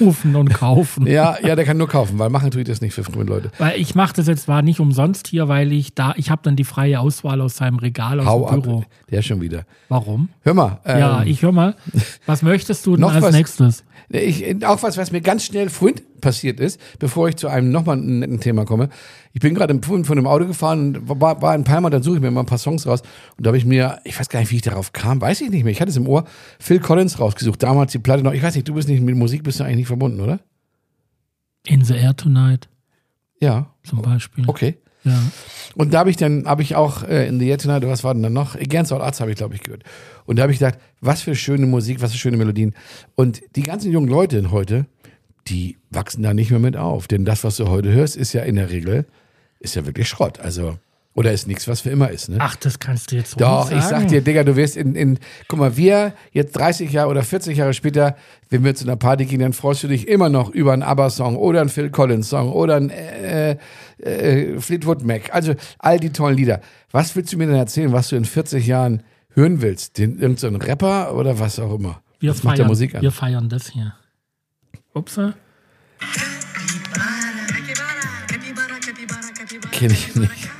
rufen 0.00 0.34
und 0.34 0.52
kaufen. 0.52 1.06
ja, 1.06 1.36
ja, 1.42 1.54
der 1.54 1.64
kann 1.64 1.76
nur 1.76 1.88
kaufen, 1.88 2.18
weil 2.18 2.28
machen 2.30 2.50
tue 2.50 2.62
ich 2.62 2.68
das 2.68 2.80
nicht 2.80 2.94
für 2.94 3.04
frühe 3.16 3.24
Leute. 3.24 3.50
Weil 3.58 3.80
ich 3.80 3.94
mache 3.94 4.14
das 4.14 4.26
jetzt 4.26 4.48
war 4.48 4.62
nicht 4.62 4.80
umsonst 4.80 5.28
hier, 5.28 5.48
weil 5.48 5.72
ich 5.72 5.94
da, 5.94 6.14
ich 6.16 6.30
habe 6.30 6.42
dann 6.44 6.56
die 6.56 6.64
freie 6.64 7.00
Auswahl 7.00 7.40
aus 7.40 7.56
seinem 7.56 7.78
Regal 7.78 8.20
aus 8.20 8.26
Hau 8.26 8.50
dem 8.50 8.62
Büro. 8.62 8.78
ab. 8.78 8.86
Der 9.10 9.22
schon 9.22 9.40
wieder. 9.40 9.64
Warum? 9.88 10.28
Hör 10.42 10.54
mal. 10.54 10.80
Ähm, 10.84 10.98
ja, 10.98 11.22
ich 11.24 11.42
höre 11.42 11.52
mal. 11.52 11.74
Was 12.26 12.42
möchtest 12.42 12.86
du 12.86 12.92
denn 12.92 13.00
noch 13.00 13.14
als 13.14 13.24
was? 13.24 13.34
nächstes? 13.34 13.84
Ich, 14.08 14.64
auch 14.64 14.82
was, 14.82 14.96
was 14.96 15.10
mir 15.10 15.20
ganz 15.20 15.44
schnell 15.44 15.68
vorhin 15.68 16.00
passiert 16.20 16.60
ist, 16.60 16.80
bevor 16.98 17.28
ich 17.28 17.36
zu 17.36 17.48
einem 17.48 17.72
nochmal 17.72 17.96
netten 17.96 18.38
Thema 18.40 18.64
komme. 18.64 18.88
Ich 19.32 19.40
bin 19.40 19.54
gerade 19.54 19.78
von 19.82 20.04
einem 20.06 20.26
Auto 20.26 20.46
gefahren, 20.46 20.96
und 20.96 21.20
war, 21.20 21.42
war 21.42 21.54
in 21.54 21.64
Palma, 21.64 21.90
dann 21.90 22.02
suche 22.02 22.16
ich 22.16 22.22
mir 22.22 22.30
mal 22.30 22.40
ein 22.40 22.46
paar 22.46 22.58
Songs 22.58 22.86
raus. 22.86 23.02
Und 23.36 23.46
da 23.46 23.48
habe 23.48 23.58
ich 23.58 23.64
mir, 23.64 23.98
ich 24.04 24.18
weiß 24.18 24.28
gar 24.28 24.40
nicht, 24.40 24.50
wie 24.52 24.56
ich 24.56 24.62
darauf 24.62 24.92
kam, 24.92 25.20
weiß 25.20 25.40
ich 25.40 25.50
nicht 25.50 25.64
mehr. 25.64 25.72
Ich 25.72 25.80
hatte 25.80 25.90
es 25.90 25.96
im 25.96 26.06
Ohr, 26.06 26.24
Phil 26.60 26.78
Collins 26.78 27.18
rausgesucht. 27.18 27.62
Damals 27.62 27.92
die 27.92 27.98
Platte 27.98 28.22
noch. 28.22 28.32
Ich 28.32 28.42
weiß 28.42 28.54
nicht, 28.54 28.68
du 28.68 28.74
bist 28.74 28.88
nicht 28.88 29.02
mit 29.02 29.16
Musik, 29.16 29.42
bist 29.42 29.58
du 29.58 29.64
eigentlich 29.64 29.76
nicht 29.76 29.86
verbunden, 29.88 30.20
oder? 30.20 30.40
In 31.66 31.84
the 31.84 31.94
Air 31.94 32.14
Tonight 32.16 32.68
Ja. 33.40 33.70
zum 33.82 34.02
Beispiel. 34.02 34.44
Okay. 34.46 34.76
Ja. 35.04 35.22
Und 35.76 35.94
da 35.94 36.00
habe 36.00 36.10
ich 36.10 36.16
dann, 36.16 36.46
habe 36.46 36.62
ich 36.62 36.74
auch 36.74 37.04
äh, 37.04 37.28
in 37.28 37.38
The 37.38 37.46
Yet 37.48 37.62
Tonight, 37.62 37.86
was 37.86 38.02
war 38.02 38.12
denn 38.12 38.24
dann 38.24 38.32
noch? 38.32 38.56
Against 38.56 38.92
All 38.92 39.00
Odds 39.00 39.20
habe 39.20 39.30
ich, 39.30 39.36
glaube 39.36 39.54
ich, 39.54 39.62
gehört. 39.62 39.84
Und 40.24 40.36
da 40.36 40.42
habe 40.42 40.52
ich 40.52 40.58
gedacht, 40.58 40.78
was 41.00 41.22
für 41.22 41.36
schöne 41.36 41.66
Musik, 41.66 42.02
was 42.02 42.12
für 42.12 42.18
schöne 42.18 42.36
Melodien. 42.36 42.74
Und 43.14 43.42
die 43.54 43.62
ganzen 43.62 43.92
jungen 43.92 44.08
Leute 44.08 44.50
heute, 44.50 44.86
die 45.46 45.76
wachsen 45.90 46.22
da 46.22 46.34
nicht 46.34 46.50
mehr 46.50 46.58
mit 46.58 46.76
auf. 46.76 47.06
Denn 47.06 47.24
das, 47.24 47.44
was 47.44 47.56
du 47.56 47.68
heute 47.68 47.92
hörst, 47.92 48.16
ist 48.16 48.32
ja 48.32 48.42
in 48.42 48.56
der 48.56 48.70
Regel, 48.70 49.06
ist 49.60 49.76
ja 49.76 49.86
wirklich 49.86 50.08
Schrott. 50.08 50.40
Also, 50.40 50.78
oder 51.16 51.32
ist 51.32 51.48
nichts, 51.48 51.66
was 51.66 51.80
für 51.80 51.88
immer 51.88 52.10
ist, 52.10 52.28
ne? 52.28 52.36
Ach, 52.40 52.56
das 52.56 52.78
kannst 52.78 53.10
du 53.10 53.16
jetzt 53.16 53.30
so 53.30 53.38
Doch, 53.38 53.70
nicht 53.70 53.78
ich 53.78 53.84
sagen. 53.84 54.02
sag 54.02 54.08
dir, 54.08 54.20
Digga, 54.20 54.44
du 54.44 54.54
wirst 54.54 54.76
in, 54.76 54.94
in, 54.94 55.18
guck 55.48 55.58
mal, 55.58 55.74
wir 55.74 56.12
jetzt 56.30 56.52
30 56.56 56.92
Jahre 56.92 57.08
oder 57.08 57.22
40 57.22 57.56
Jahre 57.56 57.72
später, 57.72 58.16
wenn 58.50 58.64
wir 58.64 58.74
zu 58.74 58.84
einer 58.84 58.96
Party 58.96 59.24
gehen, 59.24 59.40
dann 59.40 59.54
freust 59.54 59.82
du 59.82 59.88
dich 59.88 60.08
immer 60.08 60.28
noch 60.28 60.50
über 60.50 60.74
einen 60.74 60.82
ABBA-Song 60.82 61.36
oder 61.36 61.62
einen 61.62 61.70
Phil 61.70 61.88
Collins-Song 61.88 62.52
oder 62.52 62.76
einen 62.76 62.90
äh, 62.90 63.56
äh, 63.98 64.60
Fleetwood 64.60 65.04
Mac. 65.04 65.34
Also 65.34 65.54
all 65.78 65.98
die 65.98 66.10
tollen 66.10 66.36
Lieder. 66.36 66.60
Was 66.90 67.16
willst 67.16 67.32
du 67.32 67.38
mir 67.38 67.46
denn 67.46 67.56
erzählen, 67.56 67.92
was 67.92 68.10
du 68.10 68.16
in 68.16 68.26
40 68.26 68.66
Jahren 68.66 69.02
hören 69.30 69.62
willst? 69.62 69.96
Den, 69.96 70.18
irgendeinen 70.18 70.60
Rapper 70.60 71.14
oder 71.14 71.38
was 71.38 71.58
auch 71.58 71.74
immer? 71.74 72.02
wir 72.20 72.30
was 72.30 72.42
macht 72.42 72.58
der 72.58 72.64
feiern, 72.64 72.68
Musik 72.68 72.94
an? 72.94 73.00
wir 73.00 73.12
feiern 73.12 73.48
das 73.48 73.68
hier. 73.70 73.94
Ups. 74.92 75.18
Kenn 79.72 79.90
ich 79.90 80.14
nicht. 80.14 80.50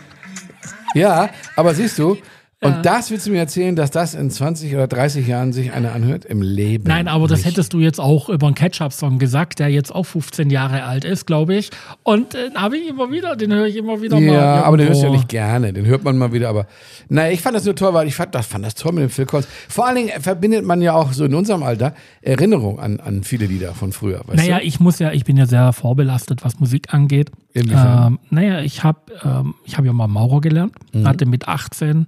Ja, 0.97 1.29
aber 1.57 1.75
siehst 1.75 1.99
du, 1.99 2.17
und 2.63 2.87
das 2.87 3.11
willst 3.11 3.27
du 3.27 3.31
mir 3.31 3.39
erzählen, 3.39 3.77
dass 3.77 3.91
das 3.91 4.15
in 4.15 4.31
20 4.31 4.75
oder 4.75 4.87
30 4.87 5.27
Jahren 5.27 5.53
sich 5.53 5.73
einer 5.73 5.93
anhört? 5.93 6.25
Im 6.25 6.41
Leben. 6.41 6.85
Nein, 6.89 7.07
aber 7.07 7.29
das 7.29 7.41
nicht. 7.41 7.49
hättest 7.49 7.75
du 7.75 7.81
jetzt 7.81 8.01
auch 8.01 8.31
über 8.31 8.47
einen 8.47 8.55
Ketchup-Song 8.55 9.19
gesagt, 9.19 9.59
der 9.59 9.69
jetzt 9.69 9.95
auch 9.95 10.05
15 10.05 10.49
Jahre 10.49 10.85
alt 10.85 11.05
ist, 11.05 11.27
glaube 11.27 11.55
ich. 11.55 11.71
Und 12.03 12.35
äh, 12.35 12.49
den 12.49 12.61
habe 12.61 12.79
ich 12.79 12.89
immer 12.89 13.11
wieder, 13.11 13.37
den 13.37 13.53
höre 13.53 13.67
ich 13.67 13.77
immer 13.77 14.01
wieder 14.01 14.19
mal. 14.19 14.35
Ja, 14.35 14.63
aber 14.65 14.79
den 14.79 14.89
hörst 14.89 15.03
du 15.03 15.07
ja 15.07 15.13
nicht 15.13 15.29
gerne. 15.29 15.75
Den 15.75 15.85
hört 15.85 16.03
man 16.03 16.17
mal 16.17 16.33
wieder. 16.33 16.49
Aber 16.49 16.67
naja, 17.11 17.31
ich 17.31 17.43
fand 17.43 17.57
das 17.57 17.67
nur 17.67 17.77
toll, 17.77 17.93
weil 17.93 18.09
ich 18.09 18.15
fand 18.15 18.35
das, 18.35 18.47
fand 18.47 18.65
das 18.65 18.75
toll 18.75 18.93
mit 18.93 19.03
dem 19.03 19.11
Phil 19.11 19.27
Collins. 19.27 19.49
Vor 19.69 19.87
allen 19.87 19.97
Dingen 19.97 20.11
verbindet 20.23 20.65
man 20.65 20.81
ja 20.81 20.95
auch 20.95 21.13
so 21.13 21.27
in 21.27 21.35
unserem 21.35 21.63
Alter 21.63 21.95
Erinnerung 22.23 22.81
an, 22.81 23.01
an 23.01 23.23
viele 23.23 23.45
Lieder 23.47 23.75
von 23.75 23.93
früher. 23.93 24.23
Naja, 24.33 24.59
du? 24.61 24.65
ich 24.65 24.81
muss 24.81 24.99
ja, 24.99 25.13
ich 25.13 25.25
bin 25.25 25.37
ja 25.37 25.45
sehr 25.47 25.75
vorbelastet, 25.75 26.43
was 26.43 26.59
Musik 26.59 26.95
angeht. 26.95 27.31
Inwiefern? 27.53 28.07
Ähm, 28.15 28.19
naja, 28.31 28.61
ich 28.61 28.83
habe 28.83 29.01
ähm, 29.23 29.55
ich 29.65 29.77
hab 29.77 29.85
ja 29.85 29.93
mal 29.93 30.09
Maurer 30.09 30.41
gelernt, 30.41 30.73
Mhm. 30.95 31.07
hatte 31.07 31.27
mit 31.27 31.49
18 31.49 32.07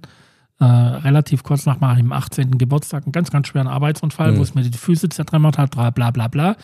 äh, 0.61 0.65
relativ 0.65 1.43
kurz 1.43 1.65
nach 1.65 1.79
meinem 1.79 2.11
18. 2.11 2.57
Geburtstag 2.57 3.03
einen 3.03 3.13
ganz, 3.13 3.31
ganz 3.31 3.47
schweren 3.47 3.67
Arbeitsunfall, 3.67 4.33
Mhm. 4.33 4.37
wo 4.37 4.41
es 4.41 4.55
mir 4.55 4.61
die 4.63 4.77
Füße 4.77 5.07
zertrümmert 5.09 5.57
hat, 5.57 5.71
bla 5.71 5.89
bla 5.89 6.11
bla 6.11 6.27
bla. 6.27 6.55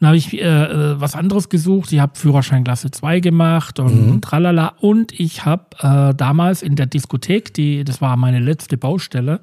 Dann 0.00 0.08
habe 0.08 0.16
ich 0.18 0.34
äh, 0.34 0.40
äh, 0.46 1.00
was 1.00 1.14
anderes 1.16 1.48
gesucht. 1.48 1.90
Ich 1.92 1.98
habe 2.00 2.12
Führerschein 2.14 2.64
Klasse 2.64 2.90
2 2.90 3.20
gemacht 3.20 3.80
und, 3.80 4.06
Mhm. 4.16 4.20
tralala. 4.20 4.74
Und 4.80 5.18
ich 5.18 5.44
habe 5.46 5.64
äh, 5.80 6.14
damals 6.14 6.62
in 6.62 6.76
der 6.76 6.86
Diskothek, 6.86 7.54
die, 7.54 7.84
das 7.84 8.00
war 8.02 8.16
meine 8.18 8.38
letzte 8.40 8.76
Baustelle, 8.76 9.40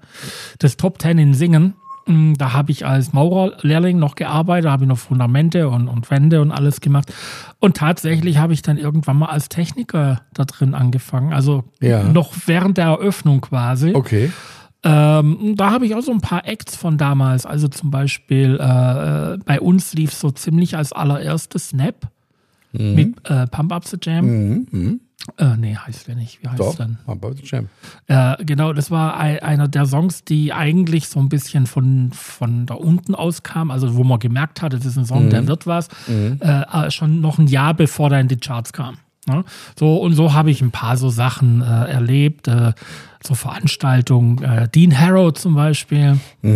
das 0.59 0.77
Top 0.77 0.99
Ten 0.99 1.17
in 1.17 1.33
Singen. 1.33 1.73
Mm, 2.07 2.33
Da 2.37 2.53
habe 2.53 2.71
ich 2.71 2.85
als 2.85 3.13
Maurerlehrling 3.13 3.97
noch 3.99 4.15
gearbeitet, 4.15 4.69
habe 4.69 4.83
ich 4.83 4.87
noch 4.89 4.97
Fundamente 4.97 5.69
und, 5.69 5.87
und 5.87 6.09
Wände 6.11 6.41
und 6.41 6.51
alles 6.51 6.81
gemacht. 6.81 7.11
Und 7.59 7.77
tatsächlich 7.77 8.37
habe 8.37 8.53
ich 8.53 8.61
dann 8.61 8.77
irgendwann 8.77 9.17
mal 9.17 9.27
als 9.29 9.49
Techniker 9.49 10.21
da 10.33 10.45
drin 10.45 10.73
angefangen. 10.73 11.33
Also 11.33 11.63
Ja. 11.81 12.03
noch 12.03 12.33
während 12.45 12.77
der 12.77 12.85
Eröffnung 12.85 13.41
quasi. 13.41 13.93
Okay. 13.95 14.31
Ähm, 14.83 15.55
da 15.55 15.71
habe 15.71 15.87
ich 15.87 15.95
auch 15.95 16.01
so 16.01 16.11
ein 16.11 16.21
paar 16.21 16.47
Acts 16.47 16.75
von 16.75 16.97
damals. 16.99 17.47
Also 17.47 17.67
zum 17.67 17.89
Beispiel 17.89 18.55
äh, 18.59 19.37
bei 19.43 19.59
uns 19.59 19.93
lief 19.95 20.13
so 20.13 20.29
ziemlich 20.29 20.77
als 20.77 20.93
allererstes 20.93 21.69
Snap 21.69 21.95
Mhm. 22.77 22.93
mit 22.93 23.29
äh, 23.29 23.47
Pump 23.47 23.71
Up 23.71 23.85
the 23.85 23.95
Jam. 24.01 24.99
Äh, 25.37 25.57
nee, 25.57 25.75
heißt 25.75 26.07
der 26.07 26.15
nicht. 26.15 26.41
Wie 26.43 26.47
heißt 26.47 26.59
Doch. 26.59 26.75
denn? 26.75 26.97
About 27.07 27.33
the 27.37 27.43
Champ. 27.43 27.69
Äh, 28.07 28.43
genau, 28.45 28.73
das 28.73 28.91
war 28.91 29.17
ein, 29.17 29.39
einer 29.39 29.67
der 29.67 29.85
Songs, 29.85 30.23
die 30.23 30.53
eigentlich 30.53 31.07
so 31.07 31.19
ein 31.19 31.29
bisschen 31.29 31.65
von, 31.65 32.11
von 32.13 32.65
da 32.67 32.75
unten 32.75 33.15
aus 33.15 33.41
kam, 33.41 33.71
also 33.71 33.95
wo 33.95 34.03
man 34.03 34.19
gemerkt 34.19 34.61
hat, 34.61 34.73
das 34.73 34.85
ist 34.85 34.97
ein 34.97 35.05
Song, 35.05 35.29
der 35.29 35.47
wird 35.47 35.65
was, 35.65 35.87
äh, 36.07 36.35
äh, 36.37 36.91
schon 36.91 37.21
noch 37.21 37.39
ein 37.39 37.47
Jahr 37.47 37.73
bevor 37.73 38.09
der 38.09 38.19
in 38.19 38.27
die 38.27 38.37
Charts 38.37 38.71
kam. 38.71 38.97
Ne? 39.27 39.43
So, 39.77 39.97
und 39.97 40.13
so 40.13 40.33
habe 40.33 40.51
ich 40.51 40.61
ein 40.61 40.71
paar 40.71 40.97
so 40.97 41.09
Sachen 41.09 41.61
äh, 41.61 41.65
erlebt, 41.65 42.47
äh, 42.47 42.73
so 43.25 43.33
Veranstaltungen, 43.33 44.43
äh, 44.43 44.67
Dean 44.67 44.97
Harrow 44.97 45.33
zum 45.33 45.55
Beispiel. 45.55 46.19
Ja, 46.43 46.49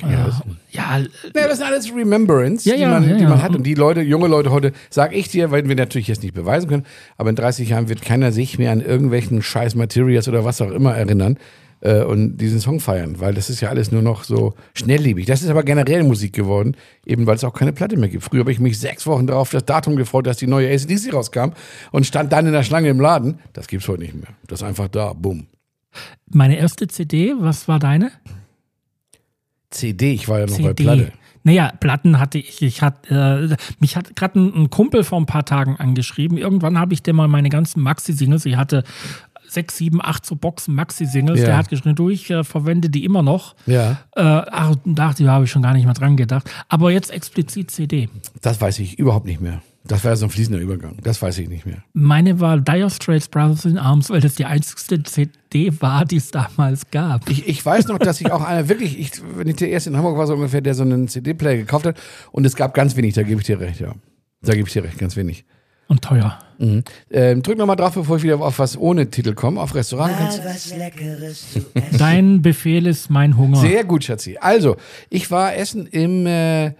das, 0.00 0.42
Ja, 0.70 0.98
äh, 0.98 1.08
ja, 1.34 1.48
das 1.48 1.58
sind 1.58 1.66
alles 1.66 1.94
Remembrance, 1.94 2.68
Ja, 2.68 2.76
die, 2.76 2.82
ja, 2.82 2.88
man, 2.90 3.08
ja, 3.08 3.16
die 3.16 3.22
ja. 3.22 3.28
man 3.28 3.42
hat. 3.42 3.54
Und 3.54 3.62
die 3.64 3.74
Leute, 3.74 4.02
junge 4.02 4.28
Leute 4.28 4.50
heute, 4.50 4.72
sag 4.90 5.14
ich 5.14 5.28
dir, 5.28 5.50
weil 5.50 5.68
wir 5.68 5.76
natürlich 5.76 6.08
jetzt 6.08 6.22
nicht 6.22 6.34
beweisen 6.34 6.68
können, 6.68 6.84
aber 7.16 7.30
in 7.30 7.36
30 7.36 7.68
Jahren 7.68 7.88
wird 7.88 8.02
keiner 8.02 8.32
sich 8.32 8.58
mehr 8.58 8.72
an 8.72 8.80
irgendwelchen 8.80 9.42
scheiß 9.42 9.74
Materials 9.74 10.28
oder 10.28 10.44
was 10.44 10.60
auch 10.60 10.70
immer 10.70 10.94
erinnern. 10.94 11.38
äh, 11.80 12.02
und 12.02 12.38
diesen 12.38 12.58
Song 12.60 12.80
feiern, 12.80 13.20
weil 13.20 13.34
das 13.34 13.50
ist 13.50 13.60
ja 13.60 13.68
alles 13.68 13.92
nur 13.92 14.00
noch 14.02 14.24
so 14.24 14.54
schnelllebig. 14.74 15.26
Das 15.26 15.42
ist 15.42 15.50
aber 15.50 15.62
generell 15.62 16.02
Musik 16.04 16.32
geworden, 16.32 16.74
eben 17.04 17.26
weil 17.26 17.36
es 17.36 17.44
auch 17.44 17.52
keine 17.52 17.72
Platte 17.74 17.96
mehr 17.98 18.08
gibt. 18.08 18.24
Früher 18.24 18.40
habe 18.40 18.52
ich 18.52 18.58
mich 18.58 18.78
sechs 18.80 19.06
Wochen 19.06 19.26
darauf 19.26 19.50
das 19.50 19.64
Datum 19.64 19.96
gefreut, 19.96 20.26
dass 20.26 20.38
die 20.38 20.46
neue 20.46 20.72
ACDC 20.72 21.12
rauskam 21.12 21.50
und 21.92 22.06
stand 22.06 22.32
dann 22.32 22.46
in 22.46 22.52
der 22.52 22.62
Schlange 22.62 22.88
im 22.88 22.98
Laden. 22.98 23.40
Das 23.52 23.66
gibt's 23.68 23.86
heute 23.88 24.02
nicht 24.02 24.14
mehr. 24.14 24.28
Das 24.46 24.62
ist 24.62 24.66
einfach 24.66 24.88
da, 24.88 25.12
bumm. 25.12 25.46
Meine 26.30 26.58
erste 26.58 26.88
CD, 26.88 27.34
was 27.38 27.68
war 27.68 27.78
deine? 27.78 28.10
CD, 29.76 30.12
ich 30.12 30.28
war 30.28 30.40
ja 30.40 30.46
noch 30.46 30.54
CD. 30.54 30.68
bei 30.68 30.74
Platte. 30.74 31.12
Naja, 31.44 31.72
Platten 31.78 32.18
hatte 32.18 32.38
ich. 32.38 32.60
Ich 32.60 32.82
hatte, 32.82 33.48
äh, 33.52 33.56
mich 33.78 33.96
hat 33.96 34.16
gerade 34.16 34.40
ein, 34.40 34.52
ein 34.64 34.70
Kumpel 34.70 35.04
vor 35.04 35.20
ein 35.20 35.26
paar 35.26 35.44
Tagen 35.44 35.76
angeschrieben. 35.76 36.38
Irgendwann 36.38 36.76
habe 36.78 36.92
ich 36.92 37.04
dir 37.04 37.12
mal 37.12 37.28
meine 37.28 37.50
ganzen 37.50 37.82
Maxi-Singles. 37.82 38.46
Ich 38.46 38.56
hatte 38.56 38.82
sechs, 39.48 39.76
sieben, 39.76 40.00
acht 40.02 40.26
so 40.26 40.34
Boxen 40.34 40.74
Maxi-Singles. 40.74 41.38
Ja. 41.40 41.46
Der 41.46 41.56
hat 41.56 41.68
geschrieben, 41.68 41.94
du, 41.94 42.10
ich 42.10 42.28
äh, 42.30 42.42
verwende 42.42 42.90
die 42.90 43.04
immer 43.04 43.22
noch. 43.22 43.54
Ja, 43.66 43.92
Äh, 44.16 44.22
ach, 44.22 44.74
dachte 44.84 45.22
ich, 45.22 45.28
habe 45.28 45.44
ich 45.44 45.50
schon 45.52 45.62
gar 45.62 45.72
nicht 45.72 45.84
mehr 45.84 45.94
dran 45.94 46.16
gedacht. 46.16 46.50
Aber 46.68 46.90
jetzt 46.90 47.12
explizit 47.12 47.70
CD. 47.70 48.08
das 48.42 48.60
weiß 48.60 48.80
ich 48.80 48.98
überhaupt 48.98 49.26
nicht 49.26 49.40
mehr. 49.40 49.62
Das 49.88 50.04
war 50.04 50.16
so 50.16 50.26
ein 50.26 50.30
fließender 50.30 50.60
Übergang. 50.60 50.96
Das 51.02 51.20
weiß 51.20 51.38
ich 51.38 51.48
nicht 51.48 51.66
mehr. 51.66 51.82
Meine 51.92 52.40
war 52.40 52.58
Dire 52.58 52.90
Straits 52.90 53.28
Brothers 53.28 53.64
in 53.64 53.78
Arms, 53.78 54.10
weil 54.10 54.20
das 54.20 54.34
die 54.34 54.44
einzigste 54.44 55.02
CD 55.02 55.72
war, 55.80 56.04
die 56.04 56.16
es 56.16 56.30
damals 56.30 56.90
gab. 56.90 57.28
Ich, 57.30 57.46
ich 57.48 57.64
weiß 57.64 57.88
noch, 57.88 57.98
dass 57.98 58.20
ich 58.20 58.30
auch 58.32 58.42
einer 58.42 58.68
wirklich, 58.68 58.98
ich, 58.98 59.12
wenn 59.36 59.48
ich 59.48 59.56
der 59.56 59.70
erste 59.70 59.90
in 59.90 59.96
Hamburg 59.96 60.16
war, 60.18 60.26
so 60.26 60.34
ungefähr, 60.34 60.60
der 60.60 60.74
so 60.74 60.82
einen 60.82 61.08
CD-Player 61.08 61.56
gekauft 61.58 61.86
hat. 61.86 61.96
Und 62.32 62.44
es 62.44 62.56
gab 62.56 62.74
ganz 62.74 62.96
wenig, 62.96 63.14
da 63.14 63.22
gebe 63.22 63.40
ich 63.40 63.46
dir 63.46 63.60
recht, 63.60 63.80
ja. 63.80 63.92
Da 64.42 64.54
gebe 64.54 64.66
ich 64.66 64.72
dir 64.72 64.84
recht, 64.84 64.98
ganz 64.98 65.16
wenig. 65.16 65.44
Und 65.88 66.02
teuer. 66.02 66.38
Mhm. 66.58 66.82
Ähm, 67.10 67.42
drück 67.42 67.58
nochmal 67.58 67.76
drauf, 67.76 67.94
bevor 67.94 68.16
ich 68.16 68.22
wieder 68.24 68.40
auf 68.40 68.58
was 68.58 68.76
ohne 68.76 69.08
Titel 69.08 69.34
komme, 69.34 69.60
auf 69.60 69.74
Restaurant. 69.74 70.16
Kannst, 70.16 70.38
Mal 70.38 70.46
was 70.46 70.76
Leckeres 70.76 71.52
zu 71.52 71.58
essen. 71.74 71.98
Dein 71.98 72.42
Befehl 72.42 72.86
ist 72.86 73.08
mein 73.08 73.36
Hunger. 73.36 73.58
sehr 73.58 73.84
gut, 73.84 74.02
Schatzi. 74.04 74.36
Also, 74.40 74.76
ich 75.10 75.30
war 75.30 75.54
essen 75.54 75.86
im, 75.86 76.26
äh, 76.26 76.72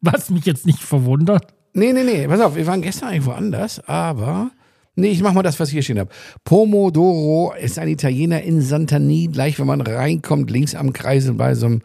Was 0.00 0.30
mich 0.30 0.44
jetzt 0.44 0.66
nicht 0.66 0.80
verwundert. 0.80 1.54
Nee, 1.78 1.92
nee, 1.92 2.04
nee, 2.04 2.28
pass 2.28 2.40
auf, 2.40 2.56
wir 2.56 2.66
waren 2.66 2.82
gestern 2.82 3.08
eigentlich 3.10 3.26
woanders, 3.26 3.80
aber, 3.86 4.50
nee, 4.96 5.08
ich 5.08 5.22
mach 5.22 5.32
mal 5.32 5.42
das, 5.42 5.58
was 5.60 5.68
ich 5.68 5.74
hier 5.74 5.82
stehen 5.82 5.98
habe. 5.98 6.10
Pomodoro 6.44 7.54
ist 7.60 7.78
ein 7.78 7.88
Italiener 7.88 8.42
in 8.42 8.60
Santani, 8.60 9.28
gleich 9.32 9.58
wenn 9.58 9.66
man 9.66 9.80
reinkommt, 9.80 10.50
links 10.50 10.74
am 10.74 10.92
Kreisel 10.92 11.34
bei 11.34 11.54
so 11.54 11.66
einem, 11.66 11.82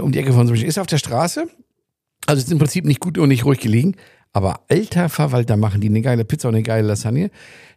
um 0.00 0.12
die 0.12 0.18
Ecke 0.18 0.32
von 0.32 0.46
so 0.46 0.52
einem, 0.54 0.64
ist 0.64 0.78
auf 0.78 0.86
der 0.86 0.98
Straße. 0.98 1.46
Also 2.26 2.42
ist 2.42 2.52
im 2.52 2.58
Prinzip 2.58 2.84
nicht 2.84 3.00
gut 3.00 3.18
und 3.18 3.28
nicht 3.28 3.44
ruhig 3.44 3.60
gelegen. 3.60 3.96
Aber 4.32 4.60
alter 4.68 5.08
Verwalter 5.08 5.56
machen 5.56 5.80
die 5.80 5.88
eine 5.88 6.02
geile 6.02 6.24
Pizza 6.24 6.48
und 6.48 6.54
eine 6.54 6.62
geile 6.62 6.86
Lasagne. 6.86 7.30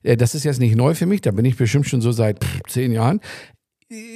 Äh, 0.03 0.17
Das 0.17 0.35
ist 0.35 0.43
jetzt 0.43 0.59
nicht 0.59 0.75
neu 0.75 0.93
für 0.93 1.05
mich, 1.07 1.21
da 1.21 1.31
bin 1.31 1.45
ich 1.45 1.57
bestimmt 1.57 1.87
schon 1.87 2.01
so 2.01 2.11
seit 2.11 2.39
zehn 2.67 2.91
Jahren. 2.91 3.19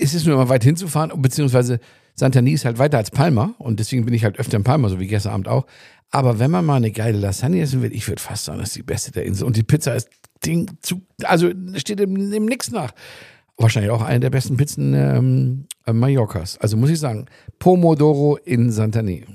Es 0.01 0.13
ist 0.13 0.25
nur 0.25 0.35
immer 0.35 0.49
weit 0.49 0.63
hinzufahren, 0.63 1.11
beziehungsweise 1.21 1.79
Santani 2.13 2.51
ist 2.51 2.65
halt 2.65 2.79
weiter 2.79 2.97
als 2.97 3.11
Palma 3.11 3.53
und 3.59 3.79
deswegen 3.79 4.05
bin 4.05 4.13
ich 4.13 4.23
halt 4.23 4.39
öfter 4.39 4.57
in 4.57 4.63
Palma, 4.63 4.89
so 4.89 4.99
wie 4.99 5.07
gestern 5.07 5.33
Abend 5.33 5.47
auch. 5.47 5.65
Aber 6.11 6.39
wenn 6.39 6.51
man 6.51 6.65
mal 6.65 6.75
eine 6.75 6.91
geile 6.91 7.17
Lasagne 7.17 7.61
essen 7.61 7.81
will, 7.81 7.93
ich 7.93 8.07
würde 8.07 8.21
fast 8.21 8.45
sagen, 8.45 8.59
das 8.59 8.69
ist 8.69 8.77
die 8.77 8.83
beste 8.83 9.11
der 9.11 9.25
Insel. 9.25 9.45
Und 9.45 9.57
die 9.57 9.63
Pizza 9.63 9.93
ist 9.95 10.09
Ding 10.45 10.69
zu, 10.81 11.01
also 11.23 11.51
steht 11.75 11.99
im, 11.99 12.31
im 12.31 12.45
Nix 12.45 12.71
nach. 12.71 12.91
Wahrscheinlich 13.57 13.91
auch 13.91 14.03
eine 14.03 14.19
der 14.19 14.29
besten 14.29 14.55
Pizzen 14.55 14.93
ähm, 14.93 15.65
äh, 15.85 15.93
Mallorcas. 15.93 16.57
Also 16.59 16.77
muss 16.77 16.91
ich 16.91 16.99
sagen, 16.99 17.25
Pomodoro 17.59 18.37
in 18.37 18.71
Santani. 18.71 19.25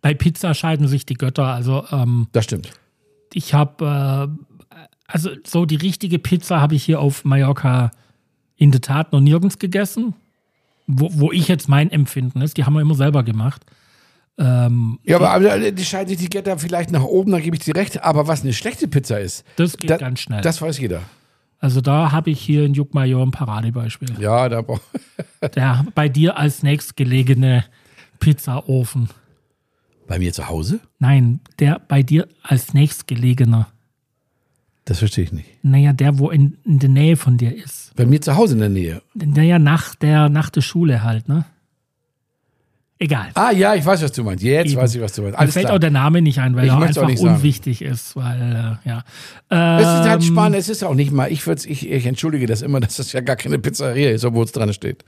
Bei 0.00 0.14
Pizza 0.14 0.54
scheiden 0.54 0.88
sich 0.88 1.06
die 1.06 1.14
Götter. 1.14 1.46
Also 1.46 1.84
ähm, 1.92 2.28
Das 2.32 2.44
stimmt. 2.44 2.72
ich 3.34 3.52
habe, 3.52 4.30
äh, 4.70 4.76
also 5.06 5.30
so 5.46 5.66
die 5.66 5.76
richtige 5.76 6.18
Pizza 6.18 6.60
habe 6.60 6.74
ich 6.74 6.84
hier 6.84 7.00
auf 7.00 7.24
Mallorca 7.24 7.90
in 8.56 8.70
der 8.70 8.80
Tat 8.80 9.12
noch 9.12 9.20
nirgends 9.20 9.58
gegessen. 9.58 10.14
Wo, 10.86 11.10
wo 11.12 11.32
ich 11.32 11.46
jetzt 11.46 11.68
mein 11.68 11.90
Empfinden 11.90 12.40
ist, 12.40 12.56
die 12.56 12.64
haben 12.64 12.74
wir 12.74 12.80
immer 12.80 12.94
selber 12.94 13.22
gemacht. 13.22 13.64
Ähm, 14.38 14.98
Ja, 15.04 15.20
aber, 15.20 15.70
die 15.72 15.84
scheiden 15.84 16.08
sich 16.08 16.18
die 16.18 16.30
Götter 16.30 16.58
vielleicht 16.58 16.90
nach 16.90 17.02
oben, 17.04 17.32
da 17.32 17.40
gebe 17.40 17.56
ich 17.56 17.64
dir 17.64 17.76
recht. 17.76 18.02
Aber 18.02 18.26
was 18.28 18.42
eine 18.42 18.52
schlechte 18.52 18.88
Pizza 18.88 19.20
ist, 19.20 19.44
das 19.56 19.76
geht 19.76 19.90
da- 19.90 19.96
ganz 19.98 20.20
schnell. 20.20 20.40
das 20.40 20.60
weiß 20.62 20.78
jeder. 20.78 21.02
also 21.58 21.80
da 21.80 22.12
habe 22.12 22.30
ich 22.30 22.40
hier 22.40 22.64
in 22.64 22.74
Juckmajor 22.74 23.22
ein 23.26 23.30
Paradebeispiel. 23.30 24.14
Ja, 24.18 24.48
da. 24.48 24.64
Der 25.54 25.84
bei 25.94 26.08
dir 26.08 26.36
als 26.38 26.62
nächstgelegene 26.62 27.64
Pizzaofen. 28.20 29.08
Bei 30.06 30.18
mir 30.18 30.32
zu 30.32 30.48
Hause? 30.48 30.80
Nein, 30.98 31.40
der 31.58 31.78
bei 31.80 32.02
dir 32.02 32.28
als 32.42 32.74
nächstgelegener. 32.74 33.68
Das 34.84 34.98
verstehe 34.98 35.24
ich 35.24 35.32
nicht. 35.32 35.48
Naja, 35.62 35.92
der, 35.92 36.18
wo 36.18 36.30
in, 36.30 36.58
in 36.64 36.78
der 36.80 36.88
Nähe 36.88 37.16
von 37.16 37.36
dir 37.38 37.54
ist. 37.54 37.94
Bei 37.96 38.04
mir 38.04 38.20
zu 38.20 38.34
Hause 38.36 38.54
in 38.54 38.60
der 38.60 38.68
Nähe. 38.68 39.02
Naja, 39.14 39.58
nach 39.58 39.94
der, 39.94 40.28
nach 40.28 40.50
der 40.50 40.60
Schule 40.60 41.02
halt, 41.04 41.28
ne? 41.28 41.44
Egal. 43.02 43.30
Ah, 43.34 43.50
ja, 43.50 43.74
ich 43.74 43.84
weiß, 43.84 44.00
was 44.00 44.12
du 44.12 44.22
meinst. 44.22 44.44
Jetzt 44.44 44.70
Eben. 44.70 44.80
weiß 44.80 44.94
ich, 44.94 45.00
was 45.00 45.12
du 45.12 45.22
meinst. 45.22 45.34
Mir 45.34 45.40
Alles 45.40 45.54
fällt 45.54 45.64
klar. 45.66 45.74
auch 45.74 45.80
der 45.80 45.90
Name 45.90 46.22
nicht 46.22 46.38
ein, 46.38 46.54
weil 46.54 46.66
Ich 46.66 46.70
er 46.70 46.78
einfach 46.80 47.08
sagen. 47.08 47.18
unwichtig 47.18 47.82
ist, 47.82 48.14
weil, 48.14 48.78
äh, 48.84 48.88
ja. 48.88 49.04
Es 49.48 49.80
ist 49.80 50.08
halt 50.08 50.22
Ähm, 50.22 50.28
spannend, 50.28 50.56
es 50.56 50.68
ist 50.68 50.84
auch 50.84 50.94
nicht 50.94 51.10
mal, 51.10 51.32
ich, 51.32 51.44
würd's, 51.44 51.64
ich, 51.66 51.90
ich 51.90 52.06
entschuldige 52.06 52.46
das 52.46 52.62
immer, 52.62 52.78
dass 52.80 52.98
das 52.98 53.10
ja 53.12 53.20
gar 53.20 53.34
keine 53.34 53.58
Pizzeria 53.58 54.10
ist, 54.12 54.24
obwohl 54.24 54.44
es 54.44 54.52
dran 54.52 54.72
steht. 54.72 55.04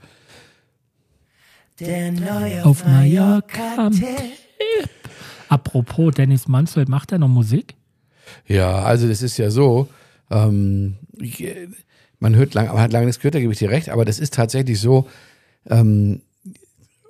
Der 1.79 2.11
neue 2.11 2.65
Auf 2.65 2.85
Mallorca. 2.85 3.89
Apropos, 5.47 6.13
Dennis 6.15 6.49
Mansfeld, 6.49 6.89
macht 6.89 7.13
er 7.13 7.19
noch 7.19 7.29
Musik? 7.29 7.75
Ja, 8.45 8.81
also 8.83 9.07
das 9.07 9.21
ist 9.21 9.37
ja 9.37 9.49
so, 9.49 9.87
ähm, 10.29 10.95
ich, 11.17 11.41
äh, 11.41 11.69
man 12.19 12.35
hört 12.35 12.55
lang, 12.55 12.67
man 12.67 12.79
hat 12.79 12.91
lange 12.91 13.05
nichts 13.05 13.21
gehört, 13.21 13.35
da 13.35 13.39
gebe 13.39 13.53
ich 13.53 13.59
dir 13.59 13.69
recht, 13.69 13.87
aber 13.87 14.03
das 14.03 14.19
ist 14.19 14.33
tatsächlich 14.33 14.81
so, 14.81 15.07
ähm, 15.69 16.21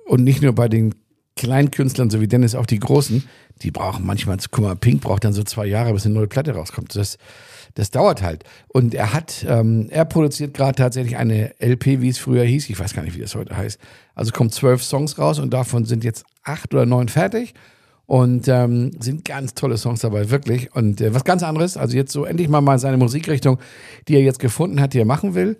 und 0.06 0.24
nicht 0.24 0.42
nur 0.42 0.54
bei 0.54 0.68
den 0.68 0.94
kleinen 1.36 1.70
Künstlern, 1.70 2.10
so 2.10 2.20
wie 2.20 2.28
Dennis, 2.28 2.54
auch 2.54 2.66
die 2.66 2.78
großen, 2.78 3.24
die 3.62 3.70
brauchen 3.70 4.06
manchmal, 4.06 4.38
guck 4.50 4.64
mal, 4.64 4.76
Pink 4.76 5.02
braucht 5.02 5.24
dann 5.24 5.32
so 5.32 5.42
zwei 5.42 5.66
Jahre, 5.66 5.92
bis 5.92 6.06
eine 6.06 6.14
neue 6.14 6.26
Platte 6.26 6.52
rauskommt. 6.52 6.96
Das, 6.96 7.18
das 7.74 7.90
dauert 7.90 8.22
halt. 8.22 8.44
Und 8.68 8.94
er 8.94 9.12
hat, 9.12 9.44
ähm, 9.48 9.88
er 9.90 10.06
produziert 10.06 10.54
gerade 10.54 10.76
tatsächlich 10.76 11.16
eine 11.16 11.54
LP, 11.60 12.00
wie 12.00 12.08
es 12.08 12.18
früher 12.18 12.44
hieß, 12.44 12.70
ich 12.70 12.78
weiß 12.78 12.94
gar 12.94 13.02
nicht, 13.02 13.16
wie 13.16 13.20
das 13.20 13.34
heute 13.34 13.56
heißt. 13.56 13.78
Also 14.14 14.32
kommen 14.32 14.50
zwölf 14.50 14.82
Songs 14.82 15.18
raus 15.18 15.38
und 15.38 15.52
davon 15.52 15.84
sind 15.84 16.04
jetzt 16.04 16.24
acht 16.42 16.72
oder 16.72 16.86
neun 16.86 17.08
fertig. 17.08 17.54
Und 18.06 18.46
ähm, 18.46 18.92
sind 19.00 19.24
ganz 19.24 19.54
tolle 19.54 19.76
Songs 19.76 20.00
dabei, 20.00 20.30
wirklich. 20.30 20.72
Und 20.76 21.00
äh, 21.00 21.12
was 21.12 21.24
ganz 21.24 21.42
anderes, 21.42 21.76
also 21.76 21.96
jetzt 21.96 22.12
so 22.12 22.24
endlich 22.24 22.48
mal 22.48 22.60
mal 22.60 22.78
seine 22.78 22.98
Musikrichtung, 22.98 23.58
die 24.06 24.14
er 24.14 24.22
jetzt 24.22 24.38
gefunden 24.38 24.80
hat, 24.80 24.94
die 24.94 25.00
er 25.00 25.04
machen 25.04 25.34
will. 25.34 25.56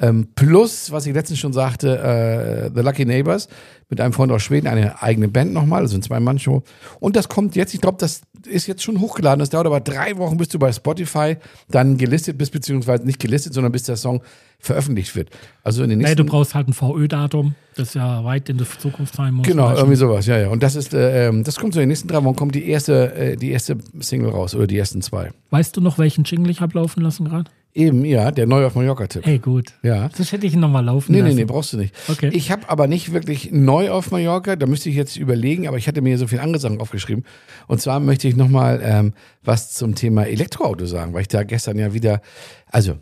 Ähm, 0.00 0.28
plus, 0.34 0.92
was 0.92 1.06
ich 1.06 1.14
letztens 1.14 1.38
schon 1.40 1.52
sagte, 1.52 1.98
äh, 1.98 2.70
The 2.74 2.82
Lucky 2.82 3.04
Neighbors 3.04 3.48
mit 3.88 4.00
einem 4.00 4.12
Freund 4.12 4.30
aus 4.32 4.42
Schweden, 4.42 4.66
eine 4.66 5.02
eigene 5.02 5.28
Band 5.28 5.52
nochmal, 5.52 5.80
also 5.80 5.96
ein 5.96 6.02
Zwei-Mann-Show. 6.02 6.62
Und 7.00 7.16
das 7.16 7.28
kommt 7.28 7.56
jetzt, 7.56 7.74
ich 7.74 7.80
glaube, 7.80 7.96
das 7.98 8.22
ist 8.46 8.66
jetzt 8.66 8.82
schon 8.82 9.00
hochgeladen. 9.00 9.40
Das 9.40 9.50
dauert 9.50 9.66
aber 9.66 9.80
drei 9.80 10.16
Wochen, 10.18 10.36
bis 10.36 10.48
du 10.48 10.58
bei 10.58 10.70
Spotify 10.72 11.36
dann 11.68 11.96
gelistet 11.96 12.38
bist, 12.38 12.52
beziehungsweise 12.52 13.04
nicht 13.04 13.18
gelistet, 13.18 13.54
sondern 13.54 13.72
bis 13.72 13.84
der 13.84 13.96
Song 13.96 14.22
veröffentlicht 14.60 15.16
wird. 15.16 15.30
Also 15.62 15.82
in 15.82 15.90
den 15.90 15.98
Nee, 15.98 16.04
nächsten 16.04 16.26
du 16.26 16.30
brauchst 16.30 16.54
halt 16.54 16.68
ein 16.68 16.72
VÖ-Datum, 16.72 17.54
das 17.76 17.94
ja 17.94 18.24
weit 18.24 18.48
in 18.48 18.58
der 18.58 18.66
Zukunft 18.66 19.14
sein 19.14 19.34
muss. 19.34 19.46
Genau, 19.46 19.74
irgendwie 19.74 19.96
sowas, 19.96 20.26
ja, 20.26 20.38
ja. 20.38 20.48
Und 20.48 20.62
das 20.62 20.74
ist, 20.74 20.94
äh, 20.94 21.28
ähm, 21.28 21.44
das 21.44 21.56
kommt 21.56 21.74
so 21.74 21.80
in 21.80 21.84
den 21.84 21.88
nächsten 21.88 22.08
drei 22.08 22.22
Wochen, 22.22 22.36
kommt 22.36 22.54
die 22.54 22.68
erste, 22.68 23.14
äh, 23.14 23.36
die 23.36 23.50
erste 23.50 23.78
Single 24.00 24.30
raus 24.30 24.54
oder 24.54 24.66
die 24.66 24.76
ersten 24.76 25.00
zwei. 25.00 25.30
Weißt 25.50 25.76
du 25.76 25.80
noch, 25.80 25.98
welchen 25.98 26.24
Jingle 26.24 26.50
ich 26.50 26.60
habe 26.60 26.78
laufen 26.78 27.02
lassen 27.02 27.24
gerade? 27.24 27.50
Eben, 27.74 28.04
ja, 28.04 28.30
der 28.30 28.46
neu 28.46 28.64
auf 28.66 28.74
Mallorca-Tipp. 28.74 29.24
Hey, 29.24 29.38
gut. 29.38 29.74
Ja. 29.82 30.08
Das 30.16 30.32
hätte 30.32 30.46
ich 30.46 30.54
ihn 30.54 30.60
nochmal 30.60 30.84
laufen 30.84 31.12
Nee, 31.12 31.20
lassen. 31.20 31.34
nee, 31.36 31.42
nee, 31.42 31.44
brauchst 31.44 31.74
du 31.74 31.76
nicht. 31.76 31.94
Okay. 32.08 32.30
Ich 32.32 32.50
habe 32.50 32.68
aber 32.68 32.86
nicht 32.88 33.12
wirklich 33.12 33.50
neu 33.52 33.90
auf 33.90 34.10
Mallorca, 34.10 34.56
da 34.56 34.66
müsste 34.66 34.88
ich 34.88 34.96
jetzt 34.96 35.16
überlegen, 35.16 35.68
aber 35.68 35.76
ich 35.76 35.86
hatte 35.86 36.00
mir 36.00 36.18
so 36.18 36.26
viel 36.26 36.40
andere 36.40 36.60
Sachen 36.60 36.80
aufgeschrieben. 36.80 37.24
Und 37.68 37.80
zwar 37.80 38.00
möchte 38.00 38.26
ich 38.26 38.34
nochmal 38.36 38.80
ähm, 38.82 39.12
was 39.44 39.74
zum 39.74 39.94
Thema 39.94 40.24
Elektroauto 40.24 40.86
sagen, 40.86 41.12
weil 41.12 41.20
ich 41.22 41.28
da 41.28 41.44
gestern 41.44 41.78
ja 41.78 41.92
wieder, 41.94 42.20
also 42.66 42.96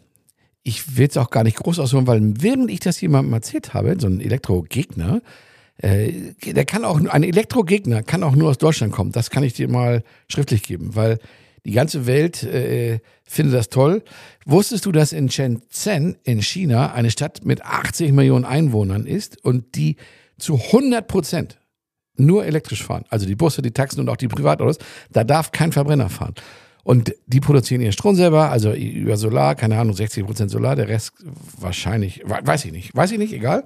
ich 0.63 0.97
will 0.99 1.07
es 1.09 1.17
auch 1.17 1.31
gar 1.31 1.45
nicht 1.45 1.57
groß 1.57 1.79
ausholen, 1.79 2.07
weil 2.09 2.21
während 2.41 2.71
ich 2.71 2.81
das 2.81 3.01
jemandem 3.01 3.33
erzählt 3.35 3.73
habe, 3.73 3.97
so 3.99 4.09
ein 4.09 4.21
Elektrogegner, 4.21 5.23
äh, 5.79 6.13
der 6.45 6.65
kann 6.65 6.85
auch, 6.85 7.01
ein 7.01 7.23
Elektrogegner 7.23 8.03
kann 8.03 8.23
auch 8.25 8.35
nur 8.35 8.51
aus 8.51 8.59
Deutschland 8.59 8.93
kommen. 8.93 9.13
Das 9.13 9.31
kann 9.31 9.45
ich 9.45 9.53
dir 9.55 9.69
mal 9.69 10.03
schriftlich 10.29 10.65
geben, 10.65 10.97
weil 10.97 11.19
die 11.67 11.73
ganze 11.73 12.07
Welt 12.07 12.45
äh, 12.45 13.01
findet 13.25 13.55
das 13.55 13.69
toll. 13.69 14.05
Wusstest 14.45 14.87
du, 14.87 14.93
dass 14.93 15.13
in 15.13 15.29
Shenzhen 15.29 16.17
in 16.23 16.41
China 16.41 16.93
eine 16.93 17.11
Stadt 17.11 17.45
mit 17.45 17.63
80 17.63 18.13
Millionen 18.13 18.45
Einwohnern 18.45 19.05
ist 19.05 19.45
und 19.45 19.75
die 19.75 19.97
zu 20.39 20.55
100 20.55 21.09
Prozent 21.09 21.59
nur 22.17 22.47
elektrisch 22.47 22.85
fahren? 22.85 23.05
Also 23.09 23.27
die 23.27 23.35
Busse, 23.35 23.63
die 23.63 23.73
Taxen 23.73 23.99
und 23.99 24.09
auch 24.09 24.17
die 24.17 24.29
Privatautos, 24.29 24.79
da 25.11 25.25
darf 25.25 25.51
kein 25.51 25.73
Verbrenner 25.73 26.09
fahren. 26.09 26.35
Und 26.85 27.13
die 27.27 27.41
produzieren 27.41 27.81
ihren 27.81 27.93
Strom 27.93 28.15
selber, 28.15 28.49
also 28.53 28.73
über 28.73 29.17
Solar, 29.17 29.57
keine 29.57 29.77
Ahnung, 29.77 29.97
60 29.97 30.25
Prozent 30.25 30.53
Solar, 30.53 30.77
der 30.77 30.87
Rest 30.87 31.15
wahrscheinlich, 31.59 32.23
weiß 32.25 32.65
ich 32.65 32.71
nicht, 32.71 32.95
weiß 32.95 33.11
ich 33.11 33.19
nicht, 33.19 33.33
egal. 33.33 33.65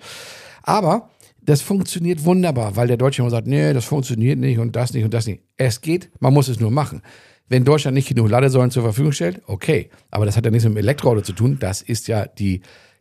Aber 0.63 1.11
das 1.43 1.61
funktioniert 1.61 2.25
wunderbar, 2.25 2.77
weil 2.77 2.89
der 2.89 2.97
Deutsche 2.97 3.21
immer 3.21 3.31
sagt, 3.31 3.47
nee, 3.47 3.75
das 3.75 3.85
funktioniert 3.85 4.39
nicht 4.39 4.59
und 4.59 4.75
das 4.75 4.95
nicht 4.95 5.05
und 5.05 5.13
das 5.13 5.27
nicht. 5.27 5.43
Es 5.59 5.83
geht, 5.83 6.11
man 6.19 6.33
muss 6.33 6.49
es 6.49 6.61
nur 6.61 6.71
machen. 6.71 7.03
Wenn 7.51 7.65
Deutschland 7.65 7.97
nicht 7.97 8.09
genug 8.09 8.31
Ladesäulen 8.31 8.71
zur 8.71 8.85
Verfügung 8.85 9.11
stellt, 9.11 9.43
okay. 9.47 9.91
Aber 10.13 10.25
das 10.25 10.37
hat 10.37 10.45
ja 10.45 10.53
nichts 10.53 10.65
mit 10.65 10.77
dem 10.77 10.79
Elektroauto 10.79 11.21
zu 11.21 11.33
tun. 11.33 11.59
Das 11.59 11.83
ist 11.83 12.07
ja 12.07 12.27
die, 12.27 12.61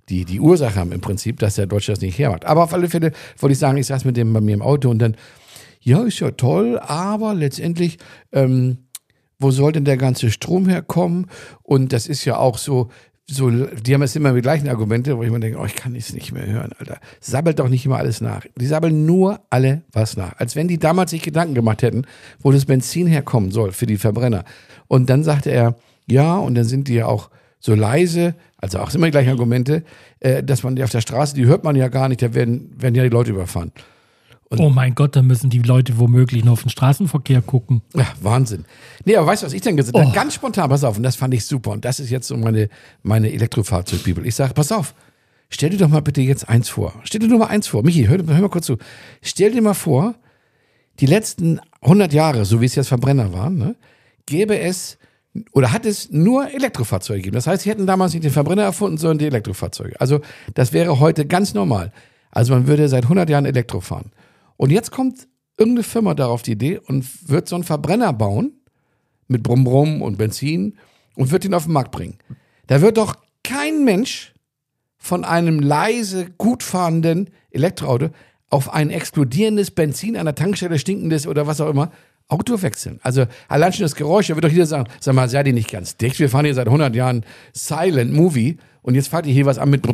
die, 0.09 0.25
die 0.25 0.39
Ursache 0.39 0.81
im 0.81 1.01
Prinzip, 1.01 1.37
dass 1.37 1.53
der 1.53 1.67
Deutsche 1.67 1.91
das 1.91 2.01
nicht 2.01 2.17
hermacht. 2.17 2.45
Aber 2.45 2.63
auf 2.63 2.73
alle 2.73 2.89
Fälle 2.89 3.11
wollte 3.37 3.53
ich 3.53 3.59
sagen, 3.59 3.77
ich 3.77 3.85
saß 3.85 4.05
mit 4.05 4.17
dem 4.17 4.33
bei 4.33 4.41
mir 4.41 4.55
im 4.55 4.63
Auto 4.63 4.89
und 4.89 4.97
dann, 4.99 5.15
ja, 5.81 6.01
ist 6.01 6.19
ja 6.19 6.31
toll, 6.31 6.79
aber 6.79 7.35
letztendlich, 7.35 7.99
ähm, 8.31 8.79
wo 9.37 9.51
soll 9.51 9.71
denn 9.71 9.85
der 9.85 9.97
ganze 9.97 10.31
Strom 10.31 10.67
herkommen? 10.67 11.27
Und 11.61 11.93
das 11.93 12.07
ist 12.07 12.25
ja 12.25 12.37
auch 12.37 12.57
so, 12.57 12.89
so, 13.31 13.49
die 13.49 13.93
haben 13.93 14.01
jetzt 14.01 14.15
immer 14.15 14.33
die 14.33 14.41
gleichen 14.41 14.67
Argumente, 14.67 15.17
wo 15.17 15.23
ich 15.23 15.29
mir 15.29 15.39
denke, 15.39 15.59
oh, 15.59 15.65
ich 15.65 15.75
kann 15.75 15.95
es 15.95 16.13
nicht 16.13 16.31
mehr 16.31 16.47
hören, 16.47 16.71
Alter. 16.79 16.99
Sabbelt 17.19 17.59
doch 17.59 17.69
nicht 17.69 17.85
immer 17.85 17.97
alles 17.97 18.21
nach. 18.21 18.45
Die 18.55 18.65
sabbeln 18.65 19.05
nur 19.05 19.39
alle 19.49 19.83
was 19.91 20.17
nach. 20.17 20.37
Als 20.37 20.55
wenn 20.55 20.67
die 20.67 20.79
damals 20.79 21.11
sich 21.11 21.21
Gedanken 21.21 21.53
gemacht 21.53 21.83
hätten, 21.83 22.05
wo 22.41 22.51
das 22.51 22.65
Benzin 22.65 23.07
herkommen 23.07 23.51
soll 23.51 23.71
für 23.71 23.85
die 23.85 23.97
Verbrenner. 23.97 24.45
Und 24.87 25.09
dann 25.09 25.23
sagte 25.23 25.51
er, 25.51 25.75
ja, 26.07 26.37
und 26.37 26.55
dann 26.55 26.65
sind 26.65 26.87
die 26.87 26.95
ja 26.95 27.05
auch 27.05 27.29
so 27.59 27.75
leise, 27.75 28.35
also 28.57 28.79
auch 28.79 28.93
immer 28.93 29.07
die 29.07 29.11
gleichen 29.11 29.29
Argumente, 29.29 29.83
äh, 30.19 30.43
dass 30.43 30.63
man 30.63 30.75
die 30.75 30.83
auf 30.83 30.89
der 30.89 31.01
Straße, 31.01 31.35
die 31.35 31.45
hört 31.45 31.63
man 31.63 31.75
ja 31.75 31.87
gar 31.87 32.09
nicht, 32.09 32.21
da 32.21 32.33
werden, 32.33 32.71
werden 32.77 32.95
ja 32.95 33.03
die 33.03 33.09
Leute 33.09 33.31
überfahren. 33.31 33.71
Und 34.49 34.59
oh 34.59 34.69
mein 34.69 34.95
Gott, 34.95 35.15
da 35.15 35.21
müssen 35.21 35.51
die 35.51 35.59
Leute 35.59 35.99
womöglich 35.99 36.43
nur 36.43 36.53
auf 36.53 36.63
den 36.63 36.71
Straßenverkehr 36.71 37.43
gucken. 37.43 37.81
Ja, 37.93 38.07
Wahnsinn. 38.19 38.65
Nee, 39.05 39.15
aber 39.15 39.27
weißt 39.27 39.43
du, 39.43 39.45
was 39.45 39.53
ich 39.53 39.61
denn 39.61 39.77
gesagt 39.77 39.95
habe? 39.95 40.09
Oh. 40.09 40.13
Ganz 40.13 40.33
spontan, 40.33 40.69
pass 40.69 40.83
auf, 40.83 40.97
und 40.97 41.03
das 41.03 41.15
fand 41.15 41.35
ich 41.35 41.45
super. 41.45 41.69
Und 41.69 41.85
das 41.85 41.99
ist 41.99 42.09
jetzt 42.09 42.27
so 42.27 42.35
meine, 42.35 42.67
meine 43.03 43.31
Elektrofahrzeug-Bibel. 43.31 44.25
Ich 44.25 44.33
sage, 44.33 44.55
pass 44.55 44.71
auf, 44.71 44.95
stell 45.51 45.69
dir 45.69 45.77
doch 45.77 45.87
mal 45.87 46.01
bitte 46.01 46.21
jetzt 46.21 46.49
eins 46.49 46.67
vor. 46.67 46.93
Stell 47.03 47.19
dir 47.19 47.27
nur 47.27 47.37
mal 47.37 47.47
eins 47.47 47.67
vor. 47.67 47.83
Michi, 47.83 48.05
hör, 48.05 48.17
hör 48.17 48.41
mal 48.41 48.49
kurz 48.49 48.65
zu. 48.65 48.77
Stell 49.21 49.51
dir 49.51 49.61
mal 49.61 49.75
vor, 49.75 50.15
die 50.99 51.05
letzten 51.05 51.59
100 51.81 52.11
Jahre, 52.11 52.43
so 52.43 52.59
wie 52.59 52.65
es 52.65 52.73
jetzt 52.73 52.87
Verbrenner 52.87 53.31
waren, 53.31 53.55
ne, 53.55 53.75
gäbe 54.25 54.59
es 54.59 54.97
oder 55.53 55.71
hat 55.71 55.85
es 55.85 56.11
nur 56.11 56.51
Elektrofahrzeuge 56.51 57.19
gegeben. 57.19 57.35
Das 57.35 57.45
heißt, 57.45 57.63
sie 57.63 57.69
hätten 57.69 57.85
damals 57.85 58.13
nicht 58.13 58.23
den 58.23 58.31
Verbrenner 58.31 58.63
erfunden, 58.63 58.97
sondern 58.97 59.19
die 59.19 59.27
Elektrofahrzeuge. 59.27 60.01
Also 60.01 60.21
das 60.55 60.73
wäre 60.73 60.99
heute 60.99 61.27
ganz 61.27 61.53
normal. 61.53 61.91
Also 62.31 62.53
man 62.53 62.67
würde 62.67 62.87
seit 62.89 63.03
100 63.03 63.29
Jahren 63.29 63.45
Elektro 63.45 63.79
fahren. 63.79 64.11
Und 64.59 64.73
jetzt 64.73 64.91
kommt 64.91 65.29
irgendeine 65.57 65.83
Firma 65.83 66.13
darauf 66.13 66.41
die 66.41 66.51
Idee 66.51 66.79
und 66.79 67.29
wird 67.29 67.47
so 67.47 67.55
einen 67.55 67.63
Verbrenner 67.63 68.11
bauen 68.11 68.51
mit 69.29 69.41
Brumm 69.41 69.63
Brumm 69.63 70.01
und 70.01 70.17
Benzin 70.17 70.77
und 71.15 71.31
wird 71.31 71.45
ihn 71.45 71.53
auf 71.53 71.63
den 71.63 71.71
Markt 71.71 71.91
bringen. 71.91 72.17
Da 72.67 72.81
wird 72.81 72.97
doch 72.97 73.15
kein 73.41 73.85
Mensch 73.85 74.33
von 74.97 75.23
einem 75.23 75.61
leise, 75.61 76.29
gut 76.37 76.61
fahrenden 76.61 77.29
Elektroauto 77.51 78.09
auf 78.49 78.73
ein 78.73 78.89
explodierendes 78.89 79.71
Benzin 79.71 80.17
an 80.17 80.25
der 80.25 80.35
Tankstelle, 80.35 80.77
stinkendes 80.77 81.25
oder 81.25 81.47
was 81.47 81.61
auch 81.61 81.69
immer, 81.69 81.93
Auto 82.27 82.61
wechseln. 82.61 82.99
Also 83.01 83.27
allein 83.47 83.71
schon 83.71 83.83
das 83.83 83.95
Geräusch, 83.95 84.27
da 84.27 84.35
wird 84.35 84.43
doch 84.43 84.51
jeder 84.51 84.65
sagen, 84.65 84.89
sag 84.99 85.15
mal, 85.15 85.29
seid 85.29 85.47
ihr 85.47 85.53
nicht 85.53 85.71
ganz 85.71 85.95
dicht? 85.95 86.19
Wir 86.19 86.27
fahren 86.29 86.43
hier 86.43 86.53
seit 86.53 86.67
100 86.67 86.93
Jahren 86.93 87.25
Silent 87.53 88.11
Movie 88.11 88.57
und 88.81 88.95
jetzt 88.95 89.07
fahrt 89.07 89.25
ihr 89.25 89.33
hier 89.33 89.45
was 89.45 89.57
an 89.57 89.69
mit 89.69 89.87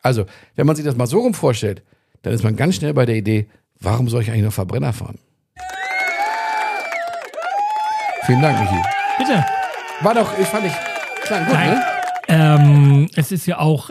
Also, 0.00 0.26
wenn 0.54 0.66
man 0.66 0.76
sich 0.76 0.84
das 0.84 0.96
mal 0.96 1.08
so 1.08 1.18
rum 1.18 1.34
vorstellt, 1.34 1.82
dann 2.22 2.32
ist 2.32 2.44
man 2.44 2.56
ganz 2.56 2.76
schnell 2.76 2.94
bei 2.94 3.06
der 3.06 3.16
Idee, 3.16 3.46
warum 3.80 4.08
soll 4.08 4.22
ich 4.22 4.30
eigentlich 4.30 4.44
noch 4.44 4.52
Verbrenner 4.52 4.92
fahren? 4.92 5.18
Vielen 8.24 8.42
Dank, 8.42 8.60
Michi. 8.60 8.82
Bitte. 9.18 9.44
War 10.02 10.14
doch, 10.14 10.38
ich 10.38 10.46
fand 10.46 10.66
ich, 10.66 10.72
klang 11.22 11.44
gut, 11.46 11.54
Nein. 11.54 11.70
ne? 11.70 11.82
Ähm, 12.28 13.08
es 13.16 13.32
ist 13.32 13.46
ja 13.46 13.58
auch 13.58 13.90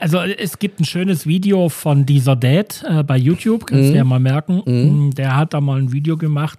also 0.00 0.20
es 0.20 0.58
gibt 0.58 0.80
ein 0.80 0.84
schönes 0.84 1.26
Video 1.26 1.68
von 1.68 2.04
dieser 2.04 2.36
Dad 2.36 2.84
äh, 2.88 3.02
bei 3.02 3.16
YouTube, 3.16 3.66
kannst 3.66 3.84
du 3.84 3.90
mhm. 3.90 3.96
ja 3.96 4.04
mal 4.04 4.20
merken. 4.20 4.62
Mhm. 4.64 5.14
Der 5.14 5.36
hat 5.36 5.54
da 5.54 5.60
mal 5.60 5.78
ein 5.78 5.92
Video 5.92 6.16
gemacht, 6.16 6.58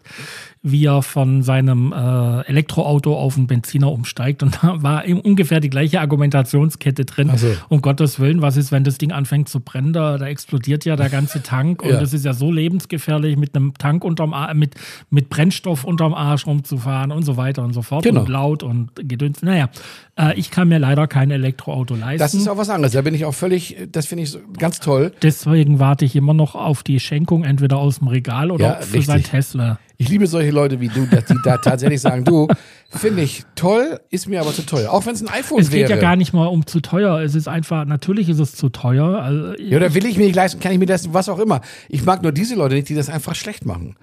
wie 0.72 0.86
er 0.86 1.02
von 1.02 1.42
seinem 1.44 1.94
äh, 1.94 2.42
Elektroauto 2.42 3.16
auf 3.16 3.38
einen 3.38 3.48
Benziner 3.48 3.92
umsteigt. 3.92 4.44
Und 4.44 4.60
da 4.62 4.82
war 4.84 5.04
ungefähr 5.06 5.60
die 5.60 5.70
gleiche 5.70 6.02
Argumentationskette 6.02 7.06
drin. 7.06 7.30
Also. 7.30 7.48
Um 7.70 7.82
Gottes 7.82 8.20
Willen, 8.20 8.42
was 8.42 8.58
ist, 8.58 8.72
wenn 8.72 8.84
das 8.84 8.98
Ding 8.98 9.12
anfängt 9.12 9.50
zu 9.50 9.60
brennen? 9.60 9.94
Da, 9.94 10.18
da 10.18 10.28
explodiert 10.28 10.86
ja 10.86 10.96
der 10.96 11.10
ganze 11.10 11.42
Tank. 11.44 11.82
Und 11.84 11.90
ja. 11.90 12.00
das 12.00 12.14
ist 12.14 12.26
ja 12.26 12.34
so 12.34 12.52
lebensgefährlich, 12.52 13.38
mit 13.38 13.56
einem 13.56 13.74
Tank 13.76 14.04
unterm 14.04 14.34
Arsch, 14.34 14.56
mit, 14.56 14.76
mit 15.10 15.30
Brennstoff 15.30 15.84
unterm 15.84 16.14
Arsch 16.14 16.46
rumzufahren 16.46 17.12
und 17.12 17.24
so 17.24 17.38
weiter 17.38 17.64
und 17.64 17.74
so 17.74 17.82
fort. 17.82 18.04
Genau. 18.04 18.22
Und 18.22 18.30
laut 18.30 18.64
und 18.64 18.90
gedünst. 18.96 19.44
Naja, 19.44 19.70
äh, 20.18 20.38
ich 20.38 20.52
kann 20.52 20.68
mir 20.68 20.80
leider 20.80 21.08
kein 21.08 21.32
Elektroauto 21.32 21.96
leisten. 21.96 22.20
Das 22.20 22.34
ist 22.34 22.48
auch 22.48 22.58
was 22.58 22.70
anderes. 22.70 22.94
Da 22.94 23.02
bin 23.02 23.14
ich 23.14 23.26
auch 23.26 23.34
völlig, 23.34 23.78
das 23.92 24.08
finde 24.08 24.24
ich 24.24 24.38
ganz 24.58 24.80
toll. 24.80 25.12
Deswegen 25.22 25.80
warte 25.80 26.06
ich 26.06 26.16
immer 26.16 26.34
noch 26.34 26.56
auf 26.56 26.84
die 26.84 27.00
Schenkung, 27.00 27.44
entweder 27.44 27.78
aus 27.78 28.00
dem 28.00 28.08
Regal 28.08 28.52
oder 28.52 28.66
ja, 28.66 28.74
für 28.76 28.96
richtig. 28.96 29.06
sein 29.06 29.24
Tesla. 29.24 29.80
Ich 30.00 30.10
liebe 30.10 30.28
solche 30.28 30.52
Leute 30.52 30.80
wie 30.80 30.90
du, 30.90 31.08
die 31.08 31.36
da 31.44 31.58
tatsächlich 31.58 32.02
sagen, 32.02 32.24
du, 32.24 32.48
finde 32.90 33.24
ich 33.24 33.44
toll, 33.56 34.00
ist 34.12 34.28
mir 34.28 34.42
aber 34.42 34.54
zu 34.54 34.64
teuer. 34.64 34.92
Auch 34.92 35.06
wenn 35.08 35.16
es 35.16 35.22
ein 35.22 35.28
iPhone 35.28 35.58
wäre. 35.58 35.62
Es 35.62 35.70
geht 35.72 35.90
wäre. 35.90 35.92
ja 35.92 35.98
gar 35.98 36.16
nicht 36.16 36.34
mal 36.34 36.46
um 36.46 36.68
zu 36.68 36.82
teuer. 36.82 37.20
Es 37.22 37.34
ist 37.34 37.48
einfach, 37.48 37.86
natürlich 37.86 38.30
ist 38.30 38.40
es 38.40 38.54
zu 38.54 38.70
teuer. 38.70 39.22
Also, 39.22 39.56
ja, 39.60 39.78
oder 39.78 39.96
will 39.96 40.06
ich 40.06 40.18
mir 40.18 40.26
nicht 40.26 40.36
leisten, 40.36 40.60
kann 40.60 40.72
ich 40.72 40.78
mir 40.78 40.86
das, 40.86 41.14
was 41.14 41.30
auch 41.30 41.40
immer. 41.40 41.62
Ich 41.90 42.06
mag 42.06 42.22
nur 42.22 42.32
diese 42.32 42.54
Leute 42.54 42.76
nicht, 42.76 42.90
die 42.90 42.96
das 42.96 43.10
einfach 43.10 43.34
schlecht 43.34 43.66
machen. 43.66 43.96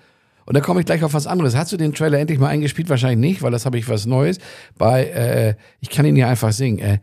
Und 0.47 0.55
da 0.55 0.61
komme 0.61 0.81
ich 0.81 0.87
gleich 0.87 1.05
auf 1.05 1.15
was 1.15 1.27
anderes. 1.27 1.57
Hast 1.57 1.73
du 1.73 1.77
den 1.77 1.95
Trailer 1.95 2.19
endlich 2.19 2.39
mal 2.39 2.49
eingespielt? 2.49 2.89
Wahrscheinlich 2.89 3.31
nicht, 3.31 3.43
weil 3.43 3.53
das 3.53 3.65
habe 3.65 3.79
ich 3.79 3.89
was 3.89 4.05
Neues. 4.05 4.39
Bei, 4.77 5.05
äh, 5.05 5.55
ich 5.81 5.91
kann 5.91 6.05
ihn 6.05 6.17
ja 6.17 6.29
einfach 6.29 6.53
singen. 6.53 6.81
Äh, 6.81 6.99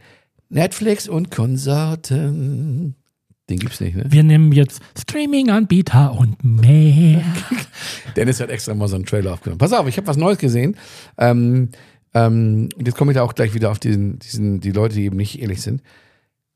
Netflix 0.49 1.07
und 1.07 1.31
Konsorten. 1.31 2.95
Den 3.51 3.59
gibt's 3.59 3.81
nicht, 3.81 3.97
ne? 3.97 4.05
Wir 4.07 4.23
nehmen 4.23 4.53
jetzt 4.53 4.81
Streaming-Anbieter 4.97 6.13
und 6.17 6.41
mehr. 6.41 7.21
Dennis 8.15 8.39
hat 8.39 8.49
extra 8.49 8.73
mal 8.73 8.87
so 8.87 8.95
einen 8.95 9.05
Trailer 9.05 9.33
aufgenommen. 9.33 9.57
Pass 9.57 9.73
auf, 9.73 9.85
ich 9.89 9.97
habe 9.97 10.07
was 10.07 10.15
Neues 10.15 10.37
gesehen. 10.37 10.77
Ähm, 11.17 11.67
ähm, 12.13 12.69
jetzt 12.77 12.95
komme 12.95 13.11
ich 13.11 13.17
da 13.17 13.23
auch 13.23 13.35
gleich 13.35 13.53
wieder 13.53 13.69
auf 13.69 13.77
diesen, 13.77 14.19
diesen, 14.19 14.61
die 14.61 14.71
Leute, 14.71 14.95
die 14.95 15.03
eben 15.03 15.17
nicht 15.17 15.41
ehrlich 15.41 15.61
sind. 15.61 15.81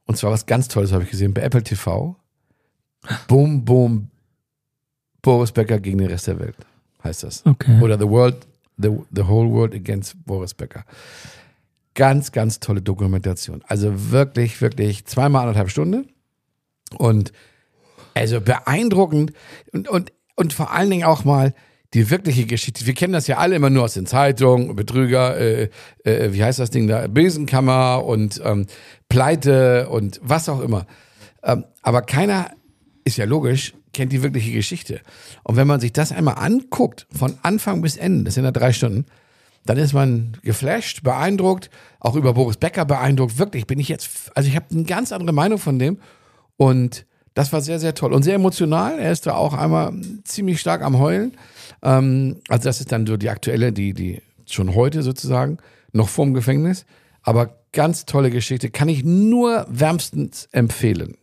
Und 0.06 0.16
zwar 0.16 0.32
was 0.32 0.46
ganz 0.46 0.70
Tolles 0.70 0.94
habe 0.94 1.04
ich 1.04 1.10
gesehen 1.10 1.34
bei 1.34 1.42
Apple 1.42 1.64
TV. 1.64 2.16
Boom, 3.28 3.66
boom, 3.66 4.08
Boris 5.22 5.52
Becker 5.52 5.82
gegen 5.82 5.98
den 5.98 6.08
Rest 6.08 6.28
der 6.28 6.40
Welt, 6.40 6.56
heißt 7.04 7.24
das. 7.24 7.46
Okay. 7.46 7.82
Oder 7.82 8.00
The 8.00 8.08
World, 8.08 8.38
the, 8.78 8.90
the 9.14 9.24
Whole 9.24 9.52
World 9.52 9.76
Against 9.76 10.16
Boris 10.26 10.54
Becker. 10.54 10.86
Ganz, 11.94 12.32
ganz 12.32 12.62
tolle 12.62 12.82
Dokumentation. 12.82 13.64
Also 13.68 14.12
wirklich, 14.12 14.62
wirklich 14.62 15.04
zweimal 15.04 15.42
anderthalb 15.42 15.70
Stunden. 15.70 16.08
Und 16.98 17.32
also 18.14 18.42
beeindruckend 18.42 19.34
und, 19.72 19.90
und, 19.90 20.14
und 20.36 20.54
vor 20.54 20.72
allen 20.72 20.90
Dingen 20.90 21.04
auch 21.04 21.26
mal 21.26 21.54
die 21.94 22.10
wirkliche 22.10 22.46
Geschichte. 22.46 22.86
Wir 22.86 22.94
kennen 22.94 23.14
das 23.14 23.28
ja 23.28 23.38
alle 23.38 23.56
immer 23.56 23.70
nur 23.70 23.84
aus 23.84 23.94
den 23.94 24.06
Zeitungen, 24.06 24.76
Betrüger, 24.76 25.38
äh, 25.38 25.70
äh, 26.04 26.34
wie 26.34 26.44
heißt 26.44 26.60
das 26.60 26.70
Ding 26.70 26.88
da, 26.88 27.08
Besenkammer 27.08 28.04
und 28.06 28.42
ähm, 28.44 28.68
Pleite 29.08 29.90
und 29.90 30.20
was 30.22 30.50
auch 30.50 30.62
immer. 30.62 30.86
Ähm, 31.44 31.66
aber 31.82 32.02
keiner, 32.02 32.52
ist 33.06 33.18
ja 33.18 33.26
logisch, 33.26 33.74
kennt 33.94 34.12
die 34.12 34.24
wirkliche 34.24 34.52
Geschichte. 34.52 35.00
Und 35.44 35.56
wenn 35.56 35.68
man 35.68 35.80
sich 35.80 35.94
das 35.94 36.12
einmal 36.12 36.36
anguckt, 36.36 37.08
von 37.12 37.38
Anfang 37.44 37.82
bis 37.82 37.98
Ende, 37.98 38.26
das 38.26 38.34
sind 38.34 38.44
ja 38.44 38.52
drei 38.52 38.74
Stunden, 38.74 39.06
dann 39.66 39.78
ist 39.78 39.94
man 39.94 40.38
geflasht, 40.44 41.04
beeindruckt, 41.04 41.70
auch 42.00 42.16
über 42.16 42.34
Boris 42.34 42.58
Becker 42.58 42.86
beeindruckt. 42.86 43.38
Wirklich 43.38 43.68
bin 43.68 43.80
ich 43.80 43.88
jetzt, 43.88 44.32
also 44.36 44.50
ich 44.50 44.56
habe 44.56 44.66
eine 44.72 44.84
ganz 44.84 45.12
andere 45.12 45.34
Meinung 45.34 45.60
von 45.60 45.80
dem 45.80 45.98
und 46.58 47.06
das 47.34 47.52
war 47.52 47.62
sehr, 47.62 47.80
sehr 47.80 47.94
toll 47.94 48.14
und 48.14 48.24
sehr 48.24 48.36
emotional. 48.36 48.98
Er 48.98 49.12
ist 49.12 49.28
da 49.28 49.34
auch 49.34 49.54
einmal 49.54 49.94
ziemlich 50.24 50.62
stark 50.62 50.82
am 50.82 50.98
Heulen. 50.98 51.34
Ähm, 51.84 52.38
also 52.48 52.64
das 52.64 52.80
ist 52.80 52.92
dann 52.92 53.06
so 53.06 53.18
die 53.18 53.30
aktuelle, 53.30 53.74
die, 53.74 53.94
die 53.94 54.22
schon 54.46 54.74
heute 54.74 55.04
sozusagen, 55.04 55.58
noch 55.92 56.08
vorm 56.08 56.34
Gefängnis. 56.34 56.86
Aber 57.24 57.58
ganz 57.74 58.06
tolle 58.06 58.32
Geschichte, 58.32 58.70
kann 58.70 58.88
ich 58.88 59.04
nur 59.04 59.66
wärmstens 59.70 60.48
empfehlen. 60.54 61.18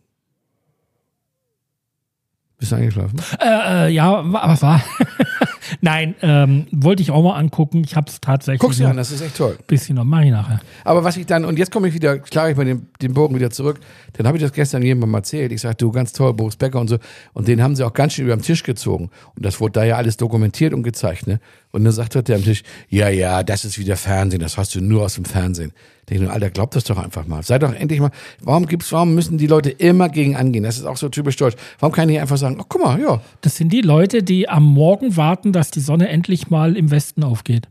Bist 2.58 2.72
du 2.72 2.76
eingeschlafen? 2.76 3.20
Äh, 3.40 3.86
äh, 3.86 3.88
ja, 3.88 4.18
aber 4.18 4.62
war. 4.62 4.84
Nein, 5.80 6.14
ähm, 6.22 6.66
wollte 6.70 7.02
ich 7.02 7.10
auch 7.10 7.22
mal 7.22 7.36
angucken. 7.36 7.82
Ich 7.84 7.96
habe 7.96 8.10
es 8.10 8.20
tatsächlich. 8.20 8.60
Guck's 8.60 8.78
dir 8.78 8.88
an, 8.88 8.96
das 8.96 9.10
ist 9.10 9.20
echt 9.20 9.36
toll. 9.36 9.58
Bisschen 9.66 9.96
noch, 9.96 10.04
mache 10.04 10.24
ich 10.24 10.30
nachher. 10.30 10.60
Aber 10.84 11.04
was 11.04 11.16
ich 11.16 11.26
dann, 11.26 11.44
und 11.44 11.58
jetzt 11.58 11.70
komme 11.70 11.88
ich 11.88 11.94
wieder, 11.94 12.18
schlage 12.26 12.52
ich 12.52 12.56
mal 12.56 12.64
den, 12.64 12.88
den 13.00 13.14
Bogen 13.14 13.34
wieder 13.34 13.50
zurück, 13.50 13.80
dann 14.14 14.26
habe 14.26 14.36
ich 14.36 14.42
das 14.42 14.52
gestern 14.52 14.82
jemandem 14.82 15.10
mal 15.10 15.18
erzählt. 15.18 15.52
Ich 15.52 15.60
sagte, 15.60 15.84
du, 15.84 15.92
ganz 15.92 16.12
toll, 16.12 16.32
Boris 16.34 16.56
Becker 16.56 16.80
und 16.80 16.88
so. 16.88 16.98
Und 17.32 17.48
den 17.48 17.62
haben 17.62 17.76
sie 17.76 17.84
auch 17.84 17.92
ganz 17.92 18.14
schön 18.14 18.26
über 18.26 18.36
den 18.36 18.42
Tisch 18.42 18.62
gezogen. 18.62 19.10
Und 19.36 19.44
das 19.44 19.60
wurde 19.60 19.72
da 19.72 19.84
ja 19.84 19.96
alles 19.96 20.16
dokumentiert 20.16 20.74
und 20.74 20.82
gezeigt, 20.82 21.26
ne? 21.26 21.40
Und 21.72 21.84
dann 21.84 21.92
sagt 21.92 22.28
der 22.28 22.36
am 22.36 22.44
Tisch, 22.44 22.62
ja, 22.90 23.08
ja, 23.08 23.42
das 23.42 23.64
ist 23.64 23.78
wieder 23.78 23.96
Fernsehen, 23.96 24.40
das 24.40 24.58
hast 24.58 24.74
du 24.74 24.82
nur 24.82 25.04
aus 25.04 25.14
dem 25.14 25.24
Fernsehen. 25.24 25.72
Da 26.04 26.14
denke 26.14 26.24
ich, 26.24 26.30
Alter, 26.30 26.50
glaub 26.50 26.70
das 26.72 26.84
doch 26.84 26.98
einfach 26.98 27.26
mal. 27.26 27.42
Sei 27.42 27.58
doch 27.58 27.72
endlich 27.72 28.00
mal, 28.00 28.10
warum 28.42 28.66
gibt's, 28.66 28.92
warum 28.92 29.14
müssen 29.14 29.38
die 29.38 29.46
Leute 29.46 29.70
immer 29.70 30.08
gegen 30.08 30.36
angehen? 30.36 30.64
Das 30.64 30.76
ist 30.76 30.84
auch 30.84 30.98
so 30.98 31.08
typisch 31.08 31.36
deutsch. 31.36 31.56
Warum 31.78 31.94
kann 31.94 32.08
ich 32.08 32.20
einfach 32.20 32.36
sagen, 32.36 32.58
ach, 32.60 32.66
guck 32.68 32.82
mal, 32.82 33.00
ja. 33.00 33.22
Das 33.40 33.56
sind 33.56 33.72
die 33.72 33.80
Leute, 33.80 34.22
die 34.22 34.48
am 34.48 34.64
Morgen 34.64 35.16
warten, 35.16 35.51
dass 35.52 35.70
die 35.70 35.80
Sonne 35.80 36.08
endlich 36.08 36.50
mal 36.50 36.76
im 36.76 36.90
Westen 36.90 37.22
aufgeht. 37.24 37.68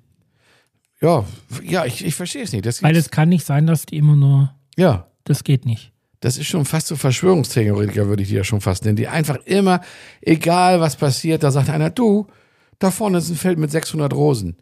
Ja, 1.01 1.25
ja, 1.63 1.85
ich, 1.85 2.05
ich 2.05 2.15
verstehe 2.15 2.43
es 2.43 2.51
nicht. 2.51 2.65
Das 2.65 2.83
Weil 2.83 2.95
es 2.95 3.09
kann 3.09 3.29
nicht 3.29 3.45
sein, 3.45 3.65
dass 3.65 3.85
die 3.85 3.97
immer 3.97 4.15
nur. 4.15 4.53
Ja. 4.77 5.07
Das 5.23 5.43
geht 5.43 5.65
nicht. 5.65 5.91
Das 6.19 6.37
ist 6.37 6.47
schon 6.47 6.65
fast 6.65 6.87
so 6.87 6.95
Verschwörungstheoretiker, 6.95 8.07
würde 8.07 8.21
ich 8.21 8.29
die 8.29 8.35
ja 8.35 8.43
schon 8.43 8.61
fast 8.61 8.85
nennen, 8.85 8.95
die 8.95 9.07
einfach 9.07 9.37
immer, 9.45 9.81
egal 10.21 10.79
was 10.79 10.95
passiert, 10.95 11.41
da 11.41 11.49
sagt 11.49 11.69
einer, 11.69 11.89
du, 11.89 12.27
da 12.77 12.91
vorne 12.91 13.17
ist 13.17 13.29
ein 13.29 13.35
Feld 13.35 13.57
mit 13.57 13.71
600 13.71 14.13
Rosen. 14.13 14.57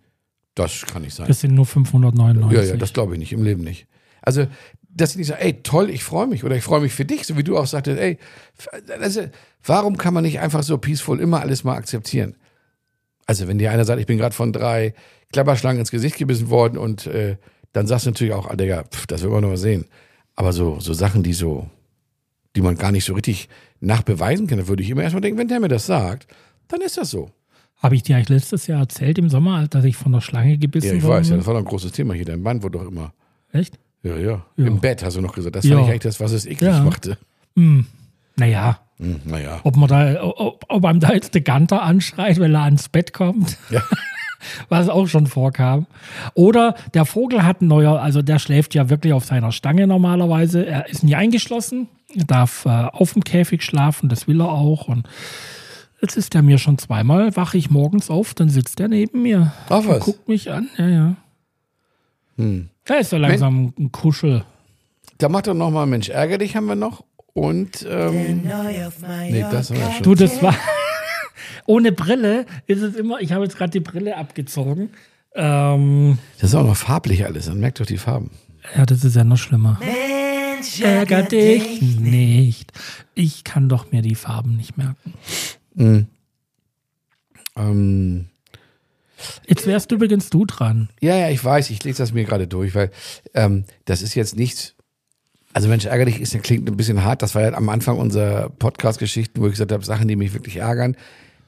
Das 0.56 0.86
kann 0.86 1.02
nicht 1.02 1.16
sein. 1.16 1.28
Das 1.28 1.42
sind 1.42 1.54
nur 1.56 1.66
599. 1.66 2.58
Ja, 2.58 2.74
ja, 2.74 2.78
das 2.78 2.94
glaube 2.94 3.14
ich 3.14 3.20
nicht, 3.20 3.34
im 3.34 3.44
Leben 3.44 3.64
nicht. 3.64 3.88
Also 4.22 4.48
dass 5.00 5.12
ich 5.12 5.18
nicht 5.18 5.28
sage, 5.28 5.42
ey, 5.42 5.62
toll, 5.62 5.90
ich 5.90 6.04
freue 6.04 6.28
mich 6.28 6.44
oder 6.44 6.56
ich 6.56 6.64
freue 6.64 6.82
mich 6.82 6.94
für 6.94 7.06
dich, 7.06 7.26
so 7.26 7.38
wie 7.38 7.44
du 7.44 7.58
auch 7.58 7.68
sagtest, 7.68 8.00
ey, 8.00 8.18
also, 9.00 9.22
warum 9.64 9.98
kann 9.98 10.14
man 10.14 10.24
nicht 10.24 10.40
einfach 10.40 10.64
so 10.64 10.78
peaceful 10.78 11.20
immer 11.20 11.42
alles 11.42 11.64
mal 11.64 11.76
akzeptieren? 11.76 12.36
Also 13.30 13.48
wenn 13.48 13.60
dir 13.60 13.70
einer 13.72 13.86
sagt, 13.86 14.00
ich 14.02 14.08
bin 14.08 14.18
gerade 14.18 14.34
von 14.34 14.52
drei 14.52 14.96
Klapperschlangen 15.32 15.82
ins 15.82 15.92
Gesicht 15.92 16.18
gebissen 16.18 16.50
worden 16.50 16.80
und 16.80 17.06
äh, 17.06 17.38
dann 17.74 17.86
sagst 17.86 18.08
du 18.08 18.10
natürlich 18.10 18.34
auch, 18.34 18.50
ah, 18.50 18.56
Digga, 18.56 18.86
pf, 18.86 19.06
das 19.06 19.22
will 19.22 19.30
man 19.30 19.42
noch 19.44 19.50
mal 19.50 19.58
sehen. 19.58 19.86
Aber 20.36 20.52
so, 20.52 20.80
so 20.80 20.94
Sachen, 20.94 21.22
die 21.22 21.34
so, 21.34 21.70
die 22.56 22.62
man 22.63 22.76
gar 22.76 22.92
nicht 22.92 23.06
so 23.06 23.13
richtig 23.13 23.48
nachbeweisen 23.82 24.48
kann, 24.48 24.58
da 24.58 24.68
würde 24.68 24.82
ich 24.82 24.89
immer 24.89 25.04
erstmal 25.04 25.22
denken, 25.22 25.38
wenn 25.38 25.48
der 25.48 25.60
mir 25.60 25.68
das 25.68 25.86
sagt, 25.86 26.26
dann 26.70 26.82
ist 26.82 26.98
das 26.98 27.12
so. 27.12 27.30
Habe 27.78 27.94
ich 27.94 28.02
dir 28.02 28.15
eigentlich 28.15 28.30
letztes 28.30 28.65
Jahr 28.65 28.80
erzählt 28.80 29.20
im 29.20 29.30
Sommer, 29.30 29.68
dass 29.68 29.86
ich 29.86 29.96
von 29.96 30.12
der 30.12 30.22
Schlange 30.22 30.58
gebissen 30.58 30.88
Ja, 30.88 30.94
ich 30.96 31.08
weiß, 31.08 31.30
ja, 31.30 31.38
das 31.38 31.46
war 31.46 31.54
doch 31.54 31.62
ein 31.62 31.65
großes 31.65 31.92
Thema 31.92 32.15
hier. 32.15 32.26
Dein 32.26 32.42
Band 32.42 32.63
wurde 32.63 32.80
doch 32.80 32.88
immer. 32.88 33.13
Echt? 33.52 33.78
Ja, 34.02 34.18
ja. 34.18 34.44
Ja. 34.58 34.65
Im 34.65 34.80
Bett 34.82 35.04
hast 35.04 35.18
du 35.18 35.22
noch 35.22 35.36
gesagt. 35.36 35.56
Das 35.56 35.65
Ja. 35.65 35.76
fand 35.76 35.86
ich 35.86 35.92
eigentlich 35.92 36.02
das, 36.02 36.20
was 36.20 36.32
es 36.32 36.48
eklig 36.48 36.72
Ja. 36.72 36.84
machte. 36.84 37.20
Hm. 37.56 37.86
Naja, 38.38 38.80
Hm, 39.00 39.22
naja. 39.24 39.62
ob 39.64 39.78
man 39.78 39.88
da, 39.88 40.22
ob, 40.24 40.66
ob 40.68 40.86
einem 40.86 41.00
da 41.00 41.14
jetzt 41.14 41.34
der 41.34 41.42
Ganter 41.42 41.82
anschreit, 41.82 42.40
wenn 42.40 42.54
er 42.54 42.64
ans 42.64 42.90
Bett 42.90 43.14
kommt. 43.14 43.58
Ja. 43.70 43.82
was 44.70 44.90
auch 44.90 45.08
schon 45.08 45.28
vorkam. 45.28 45.88
Oder 46.34 46.76
der 46.94 47.06
Vogel 47.06 47.44
hat 47.44 47.62
ein 47.62 47.68
neuer, 47.68 48.00
also 48.02 48.22
der 48.22 48.40
schläft 48.40 48.76
ja 48.76 48.90
wirklich 48.90 49.14
auf 49.14 49.26
seiner 49.26 49.52
Stange 49.52 49.88
normalerweise. 49.88 50.66
Er 50.66 50.90
ist 50.90 51.04
nie 51.04 51.16
eingeschlossen, 51.16 51.88
er 52.16 52.26
darf 52.26 52.66
äh, 52.66 52.70
auf 52.70 53.14
dem 53.14 53.24
Käfig 53.24 53.64
schlafen, 53.64 54.10
das 54.10 54.28
will 54.28 54.42
er 54.42 54.52
auch. 54.52 54.88
Und 54.88 55.08
jetzt 56.02 56.16
ist 56.16 56.36
er 56.36 56.42
mir 56.42 56.58
schon 56.58 56.78
zweimal, 56.78 57.36
wache 57.36 57.58
ich 57.58 57.70
morgens 57.70 58.10
auf, 58.10 58.34
dann 58.34 58.50
sitzt 58.50 58.80
er 58.80 58.88
neben 58.88 59.22
mir. 59.22 59.54
Ach 59.70 59.80
und 59.80 59.88
was. 59.88 60.00
guckt 60.00 60.28
mich 60.28 60.52
an, 60.52 60.70
ja, 60.78 60.88
ja. 60.88 61.16
Hm. 62.38 62.70
Da 62.86 62.96
ist 62.96 63.10
so 63.10 63.18
langsam 63.18 63.74
ein 63.78 63.92
Kuschel. 63.92 64.44
Da 65.18 65.28
macht 65.28 65.48
doch 65.48 65.54
nochmal 65.54 65.86
Mensch, 65.86 66.10
ärger 66.10 66.38
dich 66.38 66.56
haben 66.56 66.68
wir 66.68 66.76
noch. 66.76 67.04
Und, 67.34 67.86
ähm, 67.89 68.42
nee, 69.30 69.42
das 69.52 69.72
wir 69.72 69.92
schon. 69.92 70.04
Du, 70.04 70.15
das 70.15 70.42
war. 70.42 70.56
Ohne 71.65 71.92
Brille 71.92 72.46
ist 72.68 72.82
es 72.82 72.96
immer, 72.96 73.22
ich 73.22 73.32
habe 73.32 73.44
jetzt 73.44 73.58
gerade 73.58 73.72
die 73.72 73.80
Brille 73.80 74.18
abgezogen. 74.18 74.89
Ähm, 75.36 76.18
Das 76.39 76.50
ist 76.50 76.56
auch 76.56 76.65
noch 76.65 76.76
farblich 76.78 77.26
alles. 77.26 77.48
Man 77.48 77.60
merkt 77.60 77.80
doch 77.80 77.86
die 77.86 77.98
Farben. 77.98 78.32
ja, 78.76 78.86
das 78.86 79.04
ist 79.04 79.15
ja 79.15 79.24
noch 79.24 79.38
schlimmer. 79.38 79.80
Mensch, 79.80 80.82
Ärger 80.82 81.24
dich 81.24 81.82
nicht. 81.82 82.72
Ich 83.15 83.44
kann 83.44 83.70
doch 83.70 83.92
mir 83.92 84.02
die 84.02 84.15
Farben 84.15 84.58
nicht 84.58 84.78
merken. 84.78 85.13
Ähm, 87.56 88.30
Jetzt 89.48 89.68
wärst 89.68 89.92
übrigens 89.92 90.30
du 90.30 90.46
dran. 90.46 90.89
ja, 91.02 91.15
ja, 91.15 91.30
ich 91.30 91.44
weiß, 91.44 91.70
ich 91.70 91.84
lese 91.84 92.00
das 92.00 92.13
mir 92.13 92.24
gerade 92.24 92.48
durch, 92.48 92.74
weil 92.74 92.89
ähm, 93.34 93.65
das 93.86 94.02
ist 94.02 94.15
jetzt 94.15 94.36
nichts. 94.36 94.76
Also 95.54 95.68
Mensch, 95.68 95.86
ärgerlich 95.86 96.22
ist, 96.22 96.42
klingt 96.44 96.70
ein 96.70 96.78
bisschen 96.78 97.04
hart. 97.04 97.22
Das 97.22 97.34
war 97.34 97.42
ja 97.42 97.54
am 97.54 97.70
Anfang 97.70 97.98
unserer 97.98 98.50
Podcast-Geschichten, 98.50 99.42
wo 99.42 99.46
ich 99.46 99.54
gesagt 99.54 99.72
habe, 99.72 99.84
Sachen, 99.84 100.08
die 100.08 100.16
mich 100.16 100.34
wirklich 100.34 100.58
ärgern, 100.58 100.96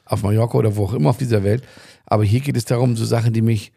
auf 0.06 0.24
Mallorca 0.24 0.58
oder 0.58 0.76
wo 0.76 0.86
auch 0.86 0.94
immer 0.94 1.12
auf 1.12 1.18
dieser 1.18 1.44
Welt. 1.44 1.64
Aber 2.06 2.24
hier 2.24 2.40
geht 2.40 2.58
es 2.58 2.66
darum, 2.66 2.96
so 2.96 3.06
Sachen, 3.06 3.32
die 3.34 3.42
mich 3.42 3.72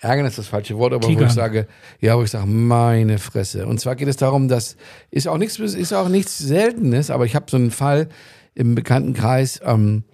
ärgern 0.00 0.26
ist 0.26 0.38
das 0.38 0.48
falsche 0.48 0.76
Wort, 0.76 0.92
aber 0.92 1.04
wo 1.04 1.08
Tigern. 1.08 1.28
ich 1.28 1.32
sage, 1.32 1.66
ja, 2.00 2.16
wo 2.16 2.22
ich 2.22 2.30
sage, 2.30 2.46
meine 2.46 3.18
Fresse. 3.18 3.66
Und 3.66 3.80
zwar 3.80 3.96
geht 3.96 4.08
es 4.08 4.16
darum, 4.16 4.48
dass 4.48 4.76
ist 5.10 5.26
auch 5.26 5.38
nichts, 5.38 5.58
ist 5.58 5.92
auch 5.92 6.08
nichts 6.08 6.38
Seltenes, 6.38 7.10
aber 7.10 7.24
ich 7.24 7.34
habe 7.34 7.46
so 7.48 7.56
einen 7.56 7.70
Fall 7.70 8.08
im 8.54 8.74
Bekanntenkreis, 8.74 9.60
ähm, 9.64 10.04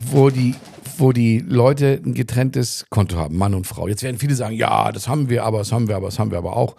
wo 0.00 0.30
die, 0.30 0.54
wo 0.98 1.12
die 1.12 1.38
Leute 1.38 2.00
ein 2.04 2.14
getrenntes 2.14 2.86
Konto 2.90 3.16
haben, 3.16 3.36
Mann 3.36 3.54
und 3.54 3.66
Frau. 3.66 3.88
Jetzt 3.88 4.02
werden 4.02 4.18
viele 4.18 4.34
sagen, 4.34 4.56
ja, 4.56 4.92
das 4.92 5.08
haben 5.08 5.30
wir, 5.30 5.44
aber 5.44 5.58
das 5.58 5.72
haben 5.72 5.88
wir, 5.88 5.96
aber 5.96 6.06
das 6.06 6.18
haben 6.18 6.30
wir 6.30 6.38
aber 6.38 6.56
auch. 6.56 6.76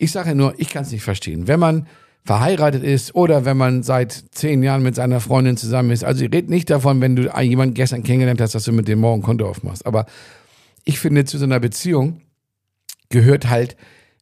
Ich 0.00 0.12
sage 0.12 0.34
nur, 0.34 0.54
ich 0.58 0.70
kann 0.70 0.82
es 0.82 0.92
nicht 0.92 1.02
verstehen. 1.02 1.48
Wenn 1.48 1.58
man 1.58 1.88
verheiratet 2.24 2.84
ist 2.84 3.14
oder 3.14 3.44
wenn 3.44 3.56
man 3.56 3.82
seit 3.82 4.12
zehn 4.32 4.62
Jahren 4.62 4.82
mit 4.82 4.94
seiner 4.94 5.20
Freundin 5.20 5.56
zusammen 5.56 5.90
ist, 5.90 6.04
also 6.04 6.24
ich 6.24 6.32
rede 6.32 6.50
nicht 6.50 6.70
davon, 6.70 7.00
wenn 7.00 7.16
du 7.16 7.30
jemanden 7.40 7.74
gestern 7.74 8.02
kennengelernt 8.02 8.40
hast, 8.40 8.54
dass 8.54 8.64
du 8.64 8.72
mit 8.72 8.86
dem 8.86 9.00
morgen 9.00 9.22
Konto 9.22 9.48
aufmachst. 9.48 9.86
Aber 9.86 10.06
ich 10.84 11.00
finde, 11.00 11.24
zu 11.24 11.38
so 11.38 11.44
einer 11.44 11.58
Beziehung 11.58 12.20
gehört 13.08 13.48
halt 13.48 13.76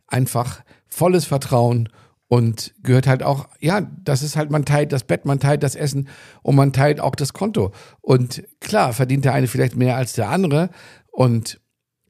einfach 0.07 0.63
volles 0.87 1.25
Vertrauen 1.25 1.89
und 2.29 2.75
gehört 2.83 3.07
halt 3.07 3.23
auch, 3.23 3.49
ja, 3.61 3.83
das 4.03 4.23
ist 4.23 4.37
halt, 4.37 4.51
man 4.51 4.65
teilt 4.65 4.93
das 4.93 5.05
Bett, 5.05 5.27
man 5.27 5.41
teilt 5.41 5.63
das 5.63 5.75
Essen 5.75 6.09
und 6.43 6.57
man 6.57 6.73
teilt 6.73 7.01
auch 7.01 7.15
das 7.15 7.33
Konto. 7.33 7.73
Und 8.01 8.45
klar, 8.61 8.93
verdient 8.93 9.25
der 9.25 9.35
eine 9.35 9.47
vielleicht 9.47 9.77
mehr 9.77 9.97
als 9.97 10.15
der 10.15 10.31
andere 10.31 10.71
und 11.11 11.61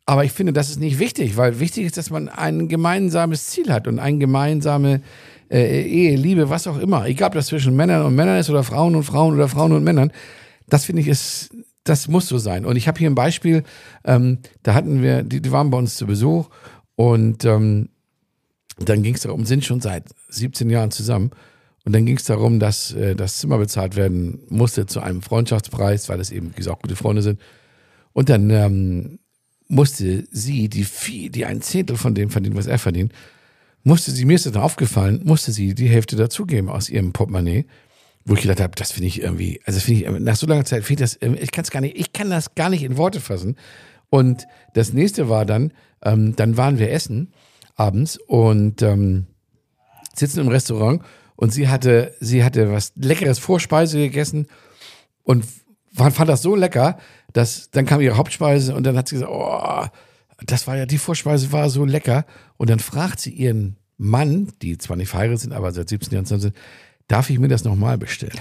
aber 0.06 0.24
ich 0.24 0.32
finde, 0.32 0.52
das 0.52 0.70
ist 0.70 0.78
nicht 0.78 1.00
wichtig, 1.00 1.36
weil 1.36 1.58
wichtig 1.58 1.84
ist, 1.84 1.96
dass 1.96 2.10
man 2.10 2.28
ein 2.28 2.68
gemeinsames 2.68 3.48
Ziel 3.48 3.72
hat 3.72 3.88
und 3.88 3.98
eine 3.98 4.18
gemeinsame 4.18 5.02
äh, 5.50 5.82
Ehe, 5.82 6.16
Liebe, 6.16 6.48
was 6.48 6.68
auch 6.68 6.78
immer. 6.78 7.06
Egal, 7.06 7.28
ob 7.28 7.34
das 7.34 7.48
zwischen 7.48 7.74
Männern 7.74 8.06
und 8.06 8.14
Männern 8.14 8.38
ist 8.38 8.48
oder 8.48 8.62
Frauen 8.62 8.94
und 8.94 9.02
Frauen 9.02 9.34
oder 9.34 9.48
Frauen 9.48 9.72
und 9.72 9.82
Männern. 9.82 10.12
Das 10.68 10.84
finde 10.84 11.02
ich 11.02 11.08
ist, 11.08 11.50
das 11.82 12.06
muss 12.06 12.28
so 12.28 12.38
sein. 12.38 12.64
Und 12.64 12.76
ich 12.76 12.86
habe 12.86 12.98
hier 12.98 13.10
ein 13.10 13.16
Beispiel, 13.16 13.64
ähm, 14.04 14.38
da 14.62 14.74
hatten 14.74 15.02
wir, 15.02 15.24
die, 15.24 15.42
die 15.42 15.52
waren 15.52 15.70
bei 15.70 15.78
uns 15.78 15.96
zu 15.96 16.06
Besuch 16.06 16.48
und 16.94 17.44
ähm, 17.44 17.88
dann 18.78 19.02
ging 19.02 19.14
es 19.14 19.22
darum, 19.22 19.44
sind 19.44 19.64
schon 19.64 19.80
seit 19.80 20.04
17 20.28 20.70
Jahren 20.70 20.92
zusammen. 20.92 21.30
Und 21.84 21.94
dann 21.94 22.04
ging 22.04 22.16
es 22.16 22.24
darum, 22.24 22.58
dass 22.58 22.92
äh, 22.92 23.14
das 23.14 23.38
Zimmer 23.38 23.58
bezahlt 23.58 23.96
werden 23.96 24.40
musste 24.48 24.86
zu 24.86 25.00
einem 25.00 25.22
Freundschaftspreis, 25.22 26.08
weil 26.08 26.20
es 26.20 26.30
eben, 26.30 26.50
wie 26.50 26.56
gesagt, 26.56 26.82
gute 26.82 26.96
Freunde 26.96 27.22
sind. 27.22 27.40
Und 28.12 28.28
dann 28.28 28.50
ähm, 28.50 29.18
musste 29.68 30.24
sie, 30.30 30.68
die 30.68 30.84
viel, 30.84 31.30
die 31.30 31.44
ein 31.44 31.62
Zehntel 31.62 31.96
von 31.96 32.14
dem 32.14 32.30
verdient, 32.30 32.56
was 32.56 32.66
er 32.66 32.78
verdient, 32.78 33.12
musste 33.82 34.10
sie, 34.10 34.24
mir 34.24 34.34
ist 34.34 34.46
das 34.46 34.52
dann 34.52 34.62
aufgefallen, 34.62 35.22
musste 35.24 35.52
sie 35.52 35.74
die 35.74 35.88
Hälfte 35.88 36.16
dazugeben 36.16 36.68
aus 36.68 36.88
ihrem 36.88 37.12
Portemonnaie, 37.12 37.66
wo 38.24 38.34
ich 38.34 38.42
gedacht 38.42 38.60
habe, 38.60 38.74
das 38.74 38.92
finde 38.92 39.06
ich 39.06 39.22
irgendwie, 39.22 39.60
also 39.64 39.78
finde 39.78 40.00
ich, 40.02 40.20
nach 40.20 40.36
so 40.36 40.46
langer 40.46 40.64
Zeit 40.64 40.88
ich 40.88 40.96
das, 40.96 41.18
ähm, 41.20 41.36
ich 41.40 41.52
kann 41.52 41.64
es 41.64 41.70
gar 41.70 41.80
nicht, 41.80 41.96
ich 41.96 42.12
kann 42.12 42.28
das 42.30 42.54
gar 42.54 42.68
nicht 42.68 42.82
in 42.82 42.96
Worte 42.96 43.20
fassen. 43.20 43.56
Und 44.10 44.46
das 44.74 44.92
nächste 44.92 45.28
war 45.28 45.44
dann, 45.44 45.72
ähm, 46.02 46.34
dann 46.34 46.56
waren 46.56 46.78
wir 46.78 46.90
essen 46.90 47.32
abends 47.76 48.18
und 48.26 48.82
ähm, 48.82 49.26
sitzen 50.14 50.40
im 50.40 50.48
Restaurant 50.48 51.02
und 51.36 51.52
sie 51.52 51.68
hatte, 51.68 52.14
sie 52.20 52.42
hatte 52.42 52.72
was 52.72 52.92
leckeres 52.96 53.38
Vorspeise 53.38 53.98
gegessen 53.98 54.48
und 55.22 55.44
fand 55.92 56.28
das 56.28 56.42
so 56.42 56.56
lecker, 56.56 56.98
dass 57.36 57.70
dann 57.70 57.84
kam 57.84 58.00
ihre 58.00 58.16
Hauptspeise 58.16 58.74
und 58.74 58.84
dann 58.84 58.96
hat 58.96 59.08
sie 59.08 59.16
gesagt, 59.16 59.30
oh, 59.30 59.84
das 60.46 60.66
war 60.66 60.76
ja, 60.78 60.86
die 60.86 60.96
Vorspeise 60.96 61.52
war 61.52 61.68
so 61.68 61.84
lecker. 61.84 62.24
Und 62.56 62.70
dann 62.70 62.78
fragt 62.78 63.20
sie 63.20 63.30
ihren 63.30 63.76
Mann, 63.98 64.52
die 64.62 64.78
zwar 64.78 64.96
nicht 64.96 65.10
verheiratet 65.10 65.40
sind, 65.40 65.52
aber 65.52 65.70
seit 65.72 65.90
17 65.90 66.14
Jahren 66.14 66.24
zusammen 66.24 66.40
sind, 66.40 66.56
darf 67.08 67.28
ich 67.28 67.38
mir 67.38 67.48
das 67.48 67.64
nochmal 67.64 67.98
bestellen? 67.98 68.40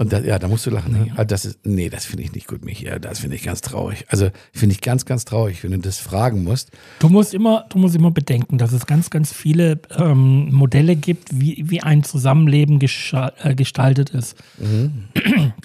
Und 0.00 0.14
da, 0.14 0.20
ja, 0.20 0.38
da 0.38 0.48
musst 0.48 0.64
du 0.64 0.70
lachen. 0.70 0.92
Ne? 0.92 1.08
Also 1.10 1.24
das 1.24 1.44
ist, 1.44 1.58
nee, 1.66 1.90
das 1.90 2.06
finde 2.06 2.22
ich 2.22 2.32
nicht 2.32 2.46
gut, 2.46 2.64
Michi. 2.64 2.86
Ja, 2.86 2.98
Das 2.98 3.18
finde 3.18 3.36
ich 3.36 3.42
ganz 3.42 3.60
traurig. 3.60 4.06
Also 4.08 4.30
finde 4.50 4.74
ich 4.74 4.80
ganz, 4.80 5.04
ganz 5.04 5.26
traurig, 5.26 5.62
wenn 5.62 5.72
du 5.72 5.78
das 5.78 5.98
fragen 5.98 6.42
musst. 6.42 6.70
Du 7.00 7.10
musst 7.10 7.34
immer, 7.34 7.66
du 7.68 7.76
musst 7.76 7.94
immer 7.96 8.10
bedenken, 8.10 8.56
dass 8.56 8.72
es 8.72 8.86
ganz, 8.86 9.10
ganz 9.10 9.30
viele 9.30 9.78
ähm, 9.98 10.50
Modelle 10.54 10.96
gibt, 10.96 11.38
wie, 11.38 11.64
wie 11.68 11.82
ein 11.82 12.02
Zusammenleben 12.02 12.80
äh, 12.80 13.54
gestaltet 13.54 14.08
ist. 14.08 14.36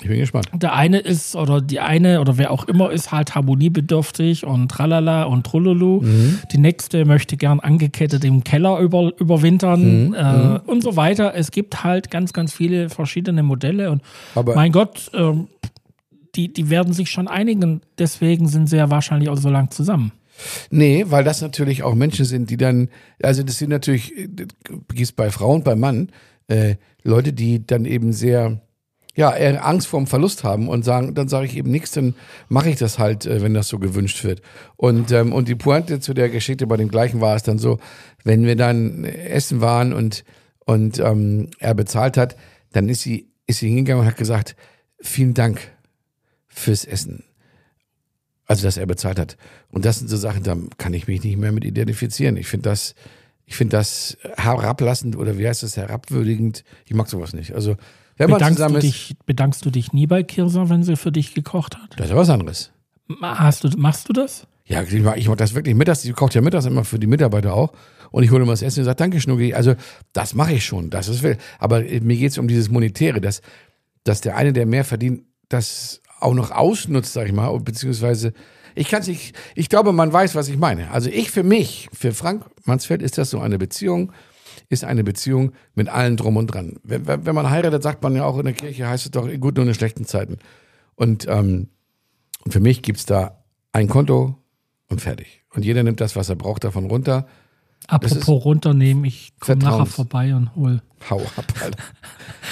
Ich 0.02 0.08
bin 0.10 0.19
gespannt. 0.19 0.50
Der 0.54 0.74
eine 0.74 1.00
ist, 1.00 1.38
oder 1.38 1.62
die 1.62 1.80
eine, 1.80 2.19
oder 2.19 2.38
wer 2.38 2.52
auch 2.52 2.65
immer, 2.65 2.91
ist 2.91 3.13
halt 3.13 3.36
harmoniebedürftig 3.36 4.45
und 4.45 4.69
tralala 4.69 5.24
und 5.24 5.45
trullulu. 5.45 6.04
Die 6.52 6.58
nächste 6.58 7.06
möchte 7.06 7.38
gern 7.38 7.62
angekettet 7.62 8.26
im 8.26 8.43
Keller 8.43 8.80
über, 8.80 9.13
überwintern 9.17 10.13
äh, 10.13 10.60
und 10.69 10.84
so 10.84 10.98
weiter. 10.98 11.34
Es 11.36 11.52
gibt 11.52 11.86
halt 11.86 12.12
ganz, 12.12 12.34
ganz 12.34 12.52
viele 12.52 12.89
verschiedene 12.89 13.41
Modelle 13.41 13.91
und 13.91 14.02
Aber- 14.34 14.56
mein 14.56 14.72
Gott, 14.72 15.12
ähm, 15.14 15.48
die, 16.36 16.52
die 16.52 16.70
werden 16.70 16.94
sich 16.94 17.10
schon 17.10 17.28
einigen. 17.28 17.82
Deswegen 17.98 18.48
sind 18.48 18.68
sie 18.70 18.78
ja 18.78 18.90
wahrscheinlich 18.90 19.30
auch 19.30 19.38
so 19.38 19.50
lang 19.50 19.72
zusammen. 19.72 20.12
Nee, 20.70 21.06
weil 21.08 21.24
das 21.24 21.42
natürlich 21.42 21.84
auch 21.84 21.96
Menschen 21.96 22.26
sind, 22.26 22.50
die 22.50 22.58
dann, 22.58 22.90
also 23.24 23.42
das 23.44 23.58
sind 23.58 23.70
natürlich, 23.70 24.14
das 24.30 24.48
gehst 24.94 25.16
bei 25.16 25.32
Frau 25.32 25.54
und 25.54 25.64
bei 25.64 25.76
Mann, 25.76 26.10
äh, 26.48 26.76
Leute, 27.04 27.32
die 27.32 27.66
dann 27.66 27.86
eben 27.86 28.12
sehr, 28.12 28.62
ja, 29.16 29.30
Angst 29.30 29.88
vorm 29.88 30.08
Verlust 30.08 30.44
haben 30.44 30.68
und 30.68 30.84
sagen, 30.84 31.16
dann 31.16 31.30
sage 31.30 31.46
ich 31.46 31.56
eben 31.56 31.72
nichts, 31.72 31.92
dann 31.92 32.16
mache 32.50 32.70
ich 32.70 32.76
das 32.76 33.00
halt, 33.00 33.26
äh, 33.26 33.42
wenn 33.42 33.54
das 33.54 33.70
so 33.70 33.80
gewünscht 33.80 34.26
wird. 34.26 34.42
Und, 34.76 35.12
ähm, 35.12 35.32
und 35.32 35.48
die 35.48 35.56
Pointe 35.56 36.02
zu 36.02 36.14
der 36.14 36.30
Geschichte 36.30 36.68
bei 36.68 36.76
dem 36.76 36.90
gleichen 36.90 37.22
war 37.22 37.36
es 37.38 37.44
dann 37.44 37.58
so, 37.58 37.80
wenn 38.26 38.46
wir 38.46 38.58
dann 38.58 39.06
essen 39.06 39.62
waren 39.62 39.94
und, 39.94 40.26
und 40.66 41.00
ähm, 41.00 41.50
er 41.60 41.76
bezahlt 41.76 42.18
hat, 42.18 42.36
dann 42.74 42.90
ist 42.90 43.04
sie, 43.04 43.30
ist 43.47 43.60
sie 43.60 43.67
hingegangen 43.67 44.01
und 44.01 44.08
hat 44.08 44.17
gesagt, 44.17 44.55
vielen 44.99 45.34
Dank 45.34 45.71
fürs 46.47 46.86
Essen. 46.86 47.23
Also, 48.47 48.63
dass 48.63 48.77
er 48.77 48.86
bezahlt 48.86 49.17
hat. 49.17 49.38
Und 49.69 49.86
das 49.86 49.99
sind 49.99 50.08
so 50.08 50.17
Sachen, 50.17 50.43
da 50.43 50.55
kann 50.77 50.93
ich 50.93 51.08
mich 51.08 51.23
nicht 51.23 51.38
mehr 51.38 51.51
mit 51.51 51.65
identifizieren. 51.65 52.38
Ich 52.38 52.47
finde 52.47 52.69
das, 52.69 52.93
ich 53.45 53.55
finde 53.55 53.77
das 53.77 54.17
herablassend 54.38 55.15
oder 55.15 55.38
wie 55.38 55.47
heißt 55.47 55.63
das, 55.63 55.77
herabwürdigend. 55.77 56.63
Ich 56.86 56.93
mag 56.93 57.10
sowas 57.10 57.34
nicht. 57.34 57.53
Also, 57.53 57.75
wenn 58.17 58.29
man 58.29 58.38
Bedankst 58.38 58.58
zusammen 58.58 58.73
du, 58.75 58.79
ist, 58.79 58.86
dich, 58.86 59.17
bedankst 59.25 59.65
du 59.65 59.71
dich 59.71 59.93
nie 59.93 60.08
bei 60.08 60.23
Kirsa, 60.23 60.69
wenn 60.69 60.84
sie 60.84 60.95
für 60.95 61.12
dich 61.12 61.34
gekocht 61.34 61.75
hat? 61.75 61.91
das 61.97 62.05
ist 62.05 62.12
ja 62.12 62.15
was 62.15 62.29
anderes. 62.29 62.71
Hast 63.21 63.63
du, 63.63 63.69
machst 63.77 64.08
du 64.10 64.13
das? 64.13 64.47
Ja, 64.65 64.81
ich 64.81 65.01
mach, 65.01 65.15
ich 65.15 65.27
mach 65.27 65.36
das 65.36 65.53
wirklich 65.53 65.75
mittags, 65.75 66.01
die 66.01 66.12
kocht 66.12 66.34
ja 66.34 66.41
mittags 66.41 66.65
immer 66.65 66.86
für 66.86 66.97
die 66.97 67.08
Mitarbeiter 67.08 67.53
auch. 67.53 67.73
Und 68.12 68.24
ich 68.24 68.32
hole 68.32 68.44
immer 68.44 68.54
das 68.54 68.62
Essen 68.62 68.80
und 68.80 68.86
sage, 68.86 68.98
danke 68.98 69.22
Schnucki. 69.22 69.54
Also 69.54 69.76
das 70.13 70.34
mache 70.34 70.54
ich 70.54 70.65
schon, 70.65 70.89
das 70.89 71.08
ist 71.08 71.24
will. 71.24 71.38
Aber 71.60 71.82
mir 71.82 72.18
geht 72.18 72.32
es 72.32 72.38
um 72.38 72.48
dieses 72.48 72.70
Monetäre, 72.70 73.22
dass, 73.22 73.41
dass 74.04 74.22
der 74.22 74.36
eine, 74.36 74.54
der 74.54 74.65
mehr 74.65 74.84
verdient, 74.84 75.24
das 75.50 76.02
auch 76.20 76.34
noch 76.34 76.52
ausnutzt, 76.52 77.13
sag 77.13 77.28
ich 77.28 77.34
mal, 77.34 77.58
beziehungsweise 77.60 78.34
ich 78.74 78.89
kann 78.89 79.02
es 79.02 79.08
nicht, 79.08 79.36
ich 79.56 79.70
glaube, 79.70 79.94
man 79.94 80.12
weiß, 80.12 80.36
was 80.36 80.50
ich 80.50 80.58
meine. 80.58 80.91
Also 80.91 81.10
ich 81.10 81.32
für 81.32 81.44
mich, 81.44 81.88
für 81.94 82.12
Frank 82.12 82.46
Mansfeld 82.65 83.02
ist 83.02 83.18
das 83.18 83.30
so 83.30 83.39
eine 83.39 83.58
Beziehung, 83.58 84.12
ist 84.70 84.84
eine 84.84 85.04
Beziehung 85.04 85.54
mit 85.76 85.88
allen 85.88 86.18
drum 86.18 86.38
und 86.38 86.48
dran. 86.48 86.78
Wenn, 86.84 87.08
wenn 87.08 87.36
man 87.36 87.50
heiratet, 87.50 87.84
sagt 87.84 88.04
man 88.04 88.15
ja 88.15 88.26
auch 88.26 88.38
in 88.38 88.46
der 88.46 88.54
Kirche, 88.54 88.88
heißt 88.88 89.06
es 89.06 89.12
doch 89.12 89.30
gut 89.39 89.56
nur 89.56 89.65
in 89.65 89.74
schlechten 89.74 90.06
Zeiten. 90.06 90.39
Und, 90.96 91.26
ähm, 91.30 91.70
für 92.50 92.60
mich 92.60 92.82
gibt's 92.82 93.06
da 93.06 93.44
ein 93.72 93.88
Konto 93.88 94.38
und 94.88 95.02
fertig. 95.02 95.44
Und 95.54 95.65
jeder 95.65 95.84
nimmt 95.84 96.02
das, 96.02 96.15
was 96.15 96.30
er 96.30 96.36
braucht, 96.36 96.63
davon 96.63 96.86
runter. 96.86 97.28
Apropos 97.88 98.45
runternehmen, 98.45 99.06
ich 99.06 99.34
komme 99.39 99.63
nachher 99.63 99.86
vorbei 99.86 100.36
und 100.36 100.56
hol. 100.56 100.82
Hau 101.10 101.21
ab, 101.36 101.45
Alter. 101.62 101.78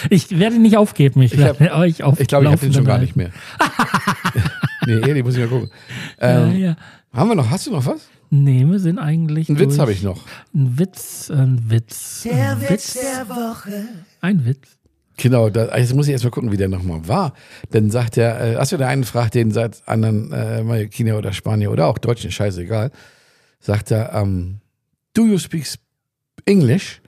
Ich 0.09 0.37
werde 0.37 0.59
nicht 0.59 0.75
aufgeben, 0.75 1.21
ich, 1.21 1.33
ich 1.33 1.39
werde 1.39 1.73
euch 1.75 2.03
auf 2.03 2.19
Ich 2.19 2.27
glaube, 2.27 2.45
ich 2.45 2.51
habe 2.51 2.59
den 2.59 2.73
schon 2.73 2.83
gar 2.83 2.97
nicht 2.97 3.15
mehr. 3.15 3.29
nee, 4.85 4.99
ehrlich, 4.99 5.23
muss 5.23 5.35
ich 5.35 5.41
mal 5.41 5.47
gucken. 5.47 5.71
Ähm, 6.19 6.51
ja, 6.51 6.57
ja. 6.57 6.75
Haben 7.13 7.29
wir 7.29 7.35
noch, 7.35 7.49
hast 7.49 7.67
du 7.67 7.71
noch 7.71 7.85
was? 7.85 8.01
Nee, 8.29 8.65
wir 8.65 8.79
sind 8.79 8.97
eigentlich. 8.97 9.47
Ein 9.49 9.59
Witz 9.59 9.77
habe 9.77 9.91
ich 9.91 10.01
noch. 10.01 10.25
Ein 10.53 10.79
Witz, 10.79 11.29
ein 11.29 11.69
Witz. 11.69 12.23
Der 12.23 12.51
ein 12.51 12.61
Witz, 12.61 12.69
Witz 12.69 12.93
der 12.93 13.29
Woche. 13.29 13.85
Ein 14.21 14.45
Witz. 14.45 14.67
Genau, 15.17 15.49
da, 15.49 15.77
jetzt 15.77 15.93
muss 15.93 16.07
ich 16.07 16.13
erst 16.13 16.23
mal 16.23 16.31
gucken, 16.31 16.51
wie 16.51 16.57
der 16.57 16.69
nochmal 16.69 17.07
war. 17.07 17.33
Dann 17.69 17.91
sagt 17.91 18.17
er, 18.17 18.41
äh, 18.41 18.55
achso, 18.55 18.77
der 18.77 18.87
eine 18.87 19.03
fragt 19.03 19.35
den 19.35 19.51
seit 19.51 19.87
anderen 19.87 20.31
äh, 20.31 20.63
Mallorquiner 20.63 21.17
oder 21.17 21.33
Spanier 21.33 21.71
oder 21.71 21.87
auch 21.87 21.99
Deutschen, 21.99 22.31
scheißegal, 22.31 22.91
sagt 23.59 23.91
er, 23.91 24.13
ähm, 24.15 24.59
do 25.13 25.25
you 25.25 25.37
speak 25.37 25.65
English? 26.45 27.01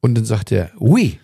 Und 0.00 0.14
dann 0.14 0.24
sagt 0.24 0.52
er, 0.52 0.70
oui. 0.78 1.18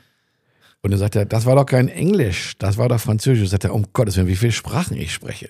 Und 0.83 0.91
dann 0.91 1.01
sagt 1.01 1.17
er, 1.17 1.25
das 1.25 1.47
war 1.47 1.57
doch 1.57 1.67
kein 1.67 1.89
Englisch, 1.89 2.57
das 2.59 2.77
war 2.77 2.89
doch 2.89 3.01
Französisch. 3.01 3.43
Und 3.43 3.49
sagt 3.49 3.65
er, 3.65 3.75
um 3.75 3.87
Gottes 3.93 4.17
Willen, 4.17 4.29
wie 4.29 4.37
viele 4.37 4.53
Sprachen 4.53 4.97
ich 4.97 5.13
spreche. 5.13 5.49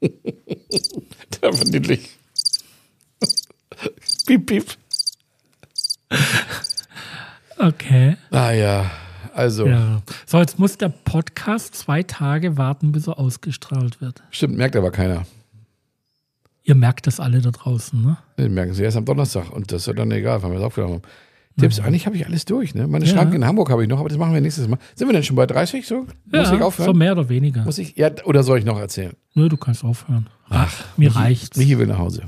der 0.00 0.10
war 1.42 1.64
niedlich. 1.64 2.10
piep, 4.26 4.46
piep. 4.46 4.66
Okay. 7.56 8.16
Ah 8.30 8.50
ja. 8.50 8.90
Also. 9.32 9.66
Ja. 9.66 10.02
So, 10.26 10.38
jetzt 10.38 10.58
muss 10.58 10.76
der 10.76 10.90
Podcast 10.90 11.74
zwei 11.74 12.02
Tage 12.02 12.56
warten, 12.56 12.92
bis 12.92 13.06
er 13.06 13.18
ausgestrahlt 13.18 14.00
wird. 14.00 14.22
Stimmt, 14.30 14.56
merkt 14.56 14.76
aber 14.76 14.90
keiner. 14.90 15.26
Ihr 16.66 16.74
merkt 16.74 17.06
das 17.06 17.20
alle 17.20 17.42
da 17.42 17.50
draußen, 17.50 18.00
ne? 18.00 18.16
Den 18.38 18.54
merken 18.54 18.72
sie 18.72 18.82
erst 18.82 18.96
am 18.96 19.04
Donnerstag 19.04 19.50
und 19.52 19.70
das 19.70 19.86
ist 19.86 19.98
dann 19.98 20.10
egal, 20.10 20.42
wenn 20.42 20.50
wir 20.50 20.58
es 20.58 20.64
aufgenommen 20.64 20.94
haben. 20.94 21.02
Tipps, 21.60 21.78
eigentlich 21.78 22.06
habe 22.06 22.16
ich 22.16 22.26
alles 22.26 22.46
durch, 22.46 22.74
ne? 22.74 22.88
Meine 22.88 23.04
ja. 23.04 23.12
Schranke 23.12 23.36
in 23.36 23.44
Hamburg 23.44 23.70
habe 23.70 23.82
ich 23.82 23.88
noch, 23.88 24.00
aber 24.00 24.08
das 24.08 24.18
machen 24.18 24.32
wir 24.32 24.40
nächstes 24.40 24.66
Mal. 24.66 24.78
Sind 24.94 25.06
wir 25.06 25.12
denn 25.12 25.22
schon 25.22 25.36
bei 25.36 25.46
30 25.46 25.86
so? 25.86 26.06
Ja, 26.32 26.40
Muss 26.40 26.50
ich 26.50 26.60
aufhören? 26.62 26.86
so 26.86 26.94
mehr 26.94 27.12
oder 27.12 27.28
weniger. 27.28 27.62
Muss 27.64 27.78
ich, 27.78 27.96
ja, 27.96 28.10
oder 28.24 28.42
soll 28.42 28.58
ich 28.58 28.64
noch 28.64 28.78
erzählen? 28.78 29.12
Nö, 29.34 29.48
du 29.48 29.56
kannst 29.56 29.84
aufhören. 29.84 30.26
Ach, 30.48 30.72
mir 30.96 31.10
Michi, 31.10 31.18
reicht's. 31.18 31.56
Michi 31.56 31.78
will 31.78 31.86
nach 31.86 31.98
Hause. 31.98 32.24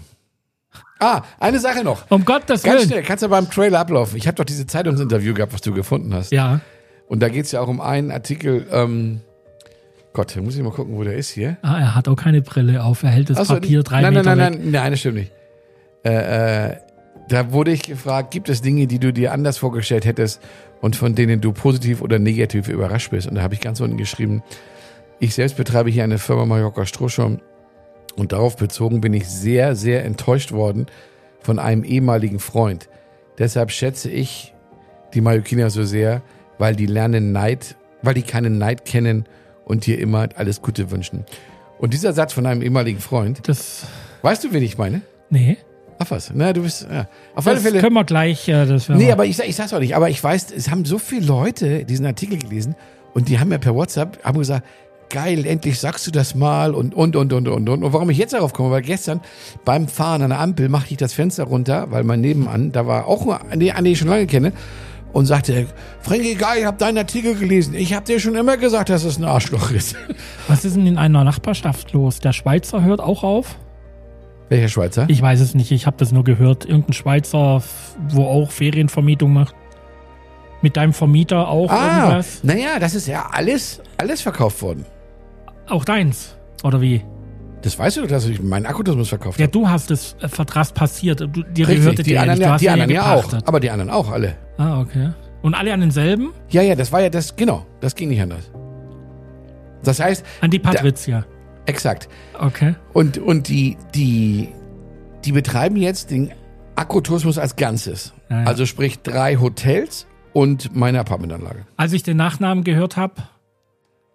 Ah, 1.01 1.23
eine 1.41 1.59
Sache 1.59 1.83
noch. 1.83 2.11
Um 2.11 2.25
Gottes 2.25 2.63
Willen. 2.63 2.77
Ganz 2.77 2.87
schnell, 2.87 3.03
kannst 3.03 3.25
du 3.25 3.29
beim 3.29 3.51
Trailer 3.51 3.81
ablaufen. 3.81 4.17
Ich 4.17 4.27
habe 4.27 4.37
doch 4.37 4.45
diese 4.45 4.67
Zeitungsinterview 4.67 5.35
gehabt, 5.35 5.53
was 5.53 5.61
du 5.61 5.73
gefunden 5.73 6.15
hast. 6.15 6.31
Ja. 6.31 6.61
Und 7.09 7.21
da 7.21 7.29
geht 7.29 7.47
es 7.47 7.53
ja 7.53 7.61
auch 7.61 7.69
um 7.69 7.81
einen 7.81 8.11
Artikel, 8.11 8.67
ähm, 8.71 9.21
Gott, 10.17 10.35
da 10.35 10.41
muss 10.41 10.57
ich 10.57 10.63
mal 10.63 10.73
gucken, 10.73 10.97
wo 10.97 11.05
der 11.05 11.13
ist 11.13 11.29
hier. 11.29 11.59
Ah, 11.61 11.79
er 11.79 11.95
hat 11.95 12.09
auch 12.09 12.17
keine 12.17 12.41
Brille 12.41 12.83
auf, 12.83 13.03
er 13.03 13.11
hält 13.11 13.29
das 13.29 13.49
so, 13.49 13.53
Papier 13.53 13.83
drei 13.83 14.01
nein, 14.01 14.15
Meter 14.15 14.35
Nein, 14.35 14.39
nein, 14.39 14.53
weg. 14.55 14.61
nein, 14.63 14.71
nein, 14.71 14.91
das 14.93 15.01
stimmt 15.01 15.17
nicht. 15.17 15.33
Äh, 16.07 16.69
äh, 16.71 16.77
da 17.29 17.53
wurde 17.53 17.71
ich 17.71 17.83
gefragt, 17.83 18.31
gibt 18.31 18.49
es 18.49 18.63
Dinge, 18.63 18.87
die 18.87 18.99
du 18.99 19.13
dir 19.13 19.35
anders 19.35 19.59
vorgestellt 19.59 20.07
hättest 20.07 20.41
und 20.81 20.97
von 20.97 21.15
denen 21.15 21.43
du 21.43 21.53
positiv 21.53 22.01
oder 22.01 22.19
negativ 22.19 22.69
überrascht 22.69 23.11
bist? 23.11 23.29
Und 23.29 23.35
da 23.35 23.43
habe 23.43 23.53
ich 23.53 23.61
ganz 23.61 23.79
unten 23.81 23.99
geschrieben, 23.99 24.43
ich 25.21 25.35
selbst 25.35 25.59
betreibe 25.59 25.91
hier 25.91 26.05
eine 26.05 26.17
Firma 26.17 26.47
Mallorca 26.47 26.87
Strohschirm 26.87 27.43
und 28.17 28.33
darauf 28.33 28.57
bezogen 28.57 29.03
bin 29.03 29.13
ich 29.13 29.29
sehr, 29.29 29.77
sehr 29.77 30.03
enttäuscht 30.07 30.51
worden 30.51 30.87
von 31.41 31.59
einem 31.59 31.85
ehemaligen 31.85 32.39
Freund. 32.39 32.89
Deshalb 33.37 33.71
schätze 33.71 34.09
ich 34.09 34.55
die 35.13 35.21
Mallorquiner 35.21 35.69
so 35.69 35.85
sehr, 35.85 36.23
weil 36.57 36.75
die 36.75 36.87
lernen 36.87 37.33
Neid, 37.33 37.77
weil 38.01 38.15
die 38.15 38.23
keinen 38.23 38.57
Neid 38.57 38.87
kennen 38.87 39.27
und 39.67 39.85
dir 39.85 39.99
immer 39.99 40.29
alles 40.37 40.63
Gute 40.63 40.91
wünschen. 40.91 41.25
Und 41.79 41.93
dieser 41.93 42.15
Satz 42.15 42.33
von 42.33 42.47
einem 42.47 42.63
ehemaligen 42.63 43.01
Freund, 43.01 43.47
das. 43.49 43.85
Weißt 44.23 44.43
du, 44.45 44.53
wen 44.53 44.63
ich 44.63 44.79
meine? 44.79 45.03
Nee. 45.29 45.59
Ach 45.99 46.11
was, 46.11 46.31
na, 46.35 46.53
du 46.53 46.63
bist, 46.63 46.87
ja. 46.91 47.09
Auf 47.35 47.45
das 47.45 47.55
alle 47.55 47.61
Fälle. 47.61 47.81
können 47.81 47.95
wir 47.95 48.05
gleich, 48.05 48.49
äh, 48.49 48.67
das 48.67 48.89
Nee, 48.89 49.13
aber 49.13 49.25
ich, 49.25 49.39
ich 49.39 49.57
sag's 49.57 49.73
auch 49.73 49.79
nicht, 49.81 49.97
aber 49.97 50.09
ich 50.11 50.23
weiß, 50.23 50.53
es 50.53 50.71
haben 50.71 50.85
so 50.85 50.99
viele 50.99 51.27
Leute 51.27 51.85
diesen 51.85 52.07
Artikel 52.07 52.39
gelesen 52.39 52.75
und 53.15 53.29
die 53.29 53.39
haben 53.39 53.49
mir 53.49 53.59
per 53.59 53.75
WhatsApp, 53.75 54.23
haben 54.23 54.39
gesagt, 54.39 54.67
geil, 55.09 55.47
endlich 55.47 55.79
sagst 55.79 56.07
du 56.07 56.11
das 56.11 56.35
mal 56.35 56.75
und, 56.75 56.95
und, 56.95 57.17
und, 57.17 57.33
und, 57.33 57.49
und, 57.49 57.69
und. 57.69 57.83
Und 57.83 57.93
warum 57.93 58.11
ich 58.11 58.19
jetzt 58.19 58.35
darauf 58.35 58.53
komme, 58.53 58.71
weil 58.71 58.83
gestern 58.83 59.21
beim 59.65 59.89
Fahren 59.89 60.23
an 60.23 60.31
der 60.31 60.41
Ampel 60.41 60.69
machte 60.69 60.91
ich 60.91 60.99
das 60.99 61.15
Fenster 61.15 61.45
runter, 61.45 61.91
weil 61.91 62.05
mein 62.05 62.21
Nebenan, 62.21 62.73
da 62.73 62.87
war 62.87 63.07
auch, 63.07 63.41
nee, 63.55 63.71
an 63.71 63.85
den 63.85 63.93
ich 63.93 63.99
schon 63.99 64.09
lange 64.09 64.27
kenne, 64.27 64.53
und 65.17 65.25
sagte, 65.25 65.67
Frankie, 66.01 66.35
geil, 66.35 66.59
ich 66.61 66.67
habe 66.67 66.77
deinen 66.77 66.99
Artikel 66.99 67.35
gelesen. 67.35 67.75
Ich 67.75 67.95
habe 67.95 68.05
dir 68.05 68.21
schon 68.21 68.35
immer 68.35 68.59
gesagt, 68.59 68.91
dass 68.91 69.03
es 69.03 69.17
ein 69.17 69.25
Arschloch 69.25 69.71
ist. 69.71 69.97
Was 70.49 70.67
ist 70.67 70.77
denn 70.77 70.87
in 70.87 70.99
einer 70.99 71.25
Nachbarschaft 71.25 71.95
los? 71.95 72.21
Der 72.21 72.35
Schweizer 72.35 72.85
hört 72.85 73.01
auch 73.01 73.23
auf? 73.23 73.57
Welcher 74.51 74.69
Schweizer? 74.69 75.07
Ich 75.09 75.23
weiß 75.23 75.41
es 75.41 75.55
nicht, 75.55 75.73
ich 75.73 75.87
habe 75.87 75.97
das 75.97 76.13
nur 76.13 76.23
gehört. 76.23 76.67
Irgendein 76.67 76.93
Schweizer, 76.93 77.63
wo 78.11 78.25
auch 78.25 78.51
Ferienvermietung 78.51 79.33
macht. 79.33 79.55
Mit 80.61 80.77
deinem 80.77 80.93
Vermieter 80.93 81.49
auch 81.49 81.71
ah, 81.71 81.97
irgendwas? 81.97 82.45
Naja, 82.45 82.79
das 82.79 82.95
ist 82.95 83.09
ja 83.09 83.31
alles, 83.33 83.81
alles 83.97 84.21
verkauft 84.21 84.61
worden. 84.61 84.85
Auch 85.67 85.87
deins? 85.87 86.37
Oder 86.63 86.83
wie? 86.83 87.03
Das 87.63 87.79
weißt 87.79 87.97
du, 87.97 88.07
dass 88.07 88.27
ich 88.27 88.43
meinen 88.43 88.67
Akkutourismus 88.67 89.09
verkauft 89.09 89.39
habe. 89.39 89.45
Ja, 89.45 89.49
du 89.49 89.67
hast 89.67 89.91
es 89.91 90.15
äh, 90.21 90.29
Vertrag 90.29 90.75
passiert. 90.75 91.21
Du, 91.21 91.27
die 91.27 91.63
Richtig, 91.63 92.05
die 92.05 92.19
anderen, 92.19 92.39
ja, 92.39 92.59
die 92.59 92.69
anderen 92.69 92.91
ja 92.91 93.15
auch. 93.15 93.33
Aber 93.47 93.61
die 93.61 93.71
anderen 93.71 93.91
auch 93.91 94.11
alle. 94.11 94.37
Ah, 94.59 94.81
okay. 94.81 95.11
Und 95.43 95.55
alle 95.55 95.73
an 95.73 95.81
denselben? 95.81 96.33
Ja, 96.51 96.63
ja, 96.63 96.75
das 96.75 96.93
war 96.93 97.01
ja 97.01 97.11
das, 97.11 97.37
genau. 97.37 97.67
Das 97.81 97.95
ging 97.95 98.09
nicht 98.09 98.21
anders. 98.21 98.51
Das 99.85 100.01
heißt. 100.01 100.25
An 100.41 100.51
die 100.51 100.59
Patrizia. 100.59 101.21
Da, 101.21 101.27
exakt. 101.67 102.09
Okay. 102.39 102.75
Und, 102.93 103.19
und 103.19 103.49
die, 103.49 103.77
die, 103.95 104.49
die 105.25 105.33
betreiben 105.33 105.77
jetzt 105.77 106.11
den 106.11 106.33
Akkutourismus 106.75 107.39
als 107.39 107.57
Ganzes. 107.57 108.13
Ja, 108.31 108.41
ja. 108.41 108.47
Also 108.47 108.67
sprich 108.67 109.01
drei 109.01 109.37
Hotels 109.37 110.07
und 110.33 110.75
meine 110.75 111.01
Apartmentanlage. 111.01 111.67
Als 111.77 111.93
ich 111.93 112.03
den 112.03 112.17
Nachnamen 112.17 112.65
gehört 112.65 112.97
habe, 112.97 113.15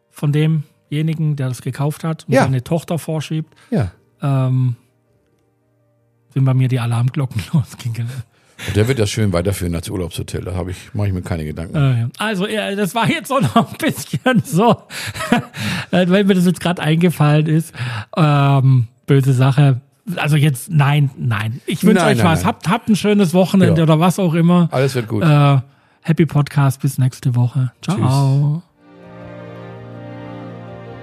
von 0.10 0.32
dem 0.32 0.63
demjenigen, 0.91 1.36
der 1.36 1.47
das 1.47 1.62
gekauft 1.62 2.04
hat 2.04 2.25
und 2.27 2.34
ja. 2.34 2.43
seine 2.43 2.63
Tochter 2.63 2.99
vorschiebt, 2.99 3.56
ja. 3.71 3.91
ähm, 4.21 4.75
sind 6.34 6.45
bei 6.45 6.54
mir 6.54 6.67
die 6.67 6.80
Alarmglocken 6.80 7.41
losgegangen. 7.54 8.12
Der 8.76 8.88
wird 8.88 9.00
das 9.00 9.10
schön 9.10 9.34
weiterführen 9.34 9.76
als 9.76 9.89
Urlaubshotel. 9.89 10.41
Da 10.43 10.54
habe 10.56 10.71
ich, 10.71 10.93
mache 10.93 11.08
ich 11.08 11.13
mir 11.13 11.21
keine 11.21 11.45
Gedanken. 11.45 11.76
Äh, 11.76 12.08
also, 12.17 12.47
ja, 12.47 12.74
das 12.76 12.95
war 12.95 13.10
jetzt 13.10 13.32
auch 13.32 13.41
noch 13.41 13.56
ein 13.56 13.78
bisschen 13.78 14.41
so, 14.45 14.84
äh, 15.91 16.08
weil 16.08 16.24
mir 16.24 16.36
das 16.36 16.45
jetzt 16.45 16.60
gerade 16.60 16.82
eingefallen 16.82 17.47
ist. 17.47 17.74
Ähm, 18.15 18.88
böse 19.08 19.34
Sache. 19.34 19.82
Also 20.15 20.36
jetzt, 20.36 20.71
nein, 20.71 21.12
nein. 21.17 21.62
Ich 21.65 21.84
wünsche 21.84 22.06
euch 22.06 22.17
nein, 22.17 22.26
was. 22.26 22.39
Nein. 22.39 22.47
Habt, 22.47 22.69
habt 22.69 22.89
ein 22.89 22.95
schönes 22.95 23.34
Wochenende 23.34 23.78
ja. 23.78 23.84
oder 23.84 24.00
was 24.00 24.19
auch 24.19 24.34
immer. 24.34 24.67
Alles 24.71 24.95
wird 24.95 25.08
gut. 25.08 25.24
Äh, 25.24 25.58
happy 26.02 26.26
Podcast. 26.26 26.82
Bis 26.82 26.97
nächste 26.97 27.36
Woche. 27.36 27.71
Ciao. 27.82 27.97
Tschüss. 28.58 28.71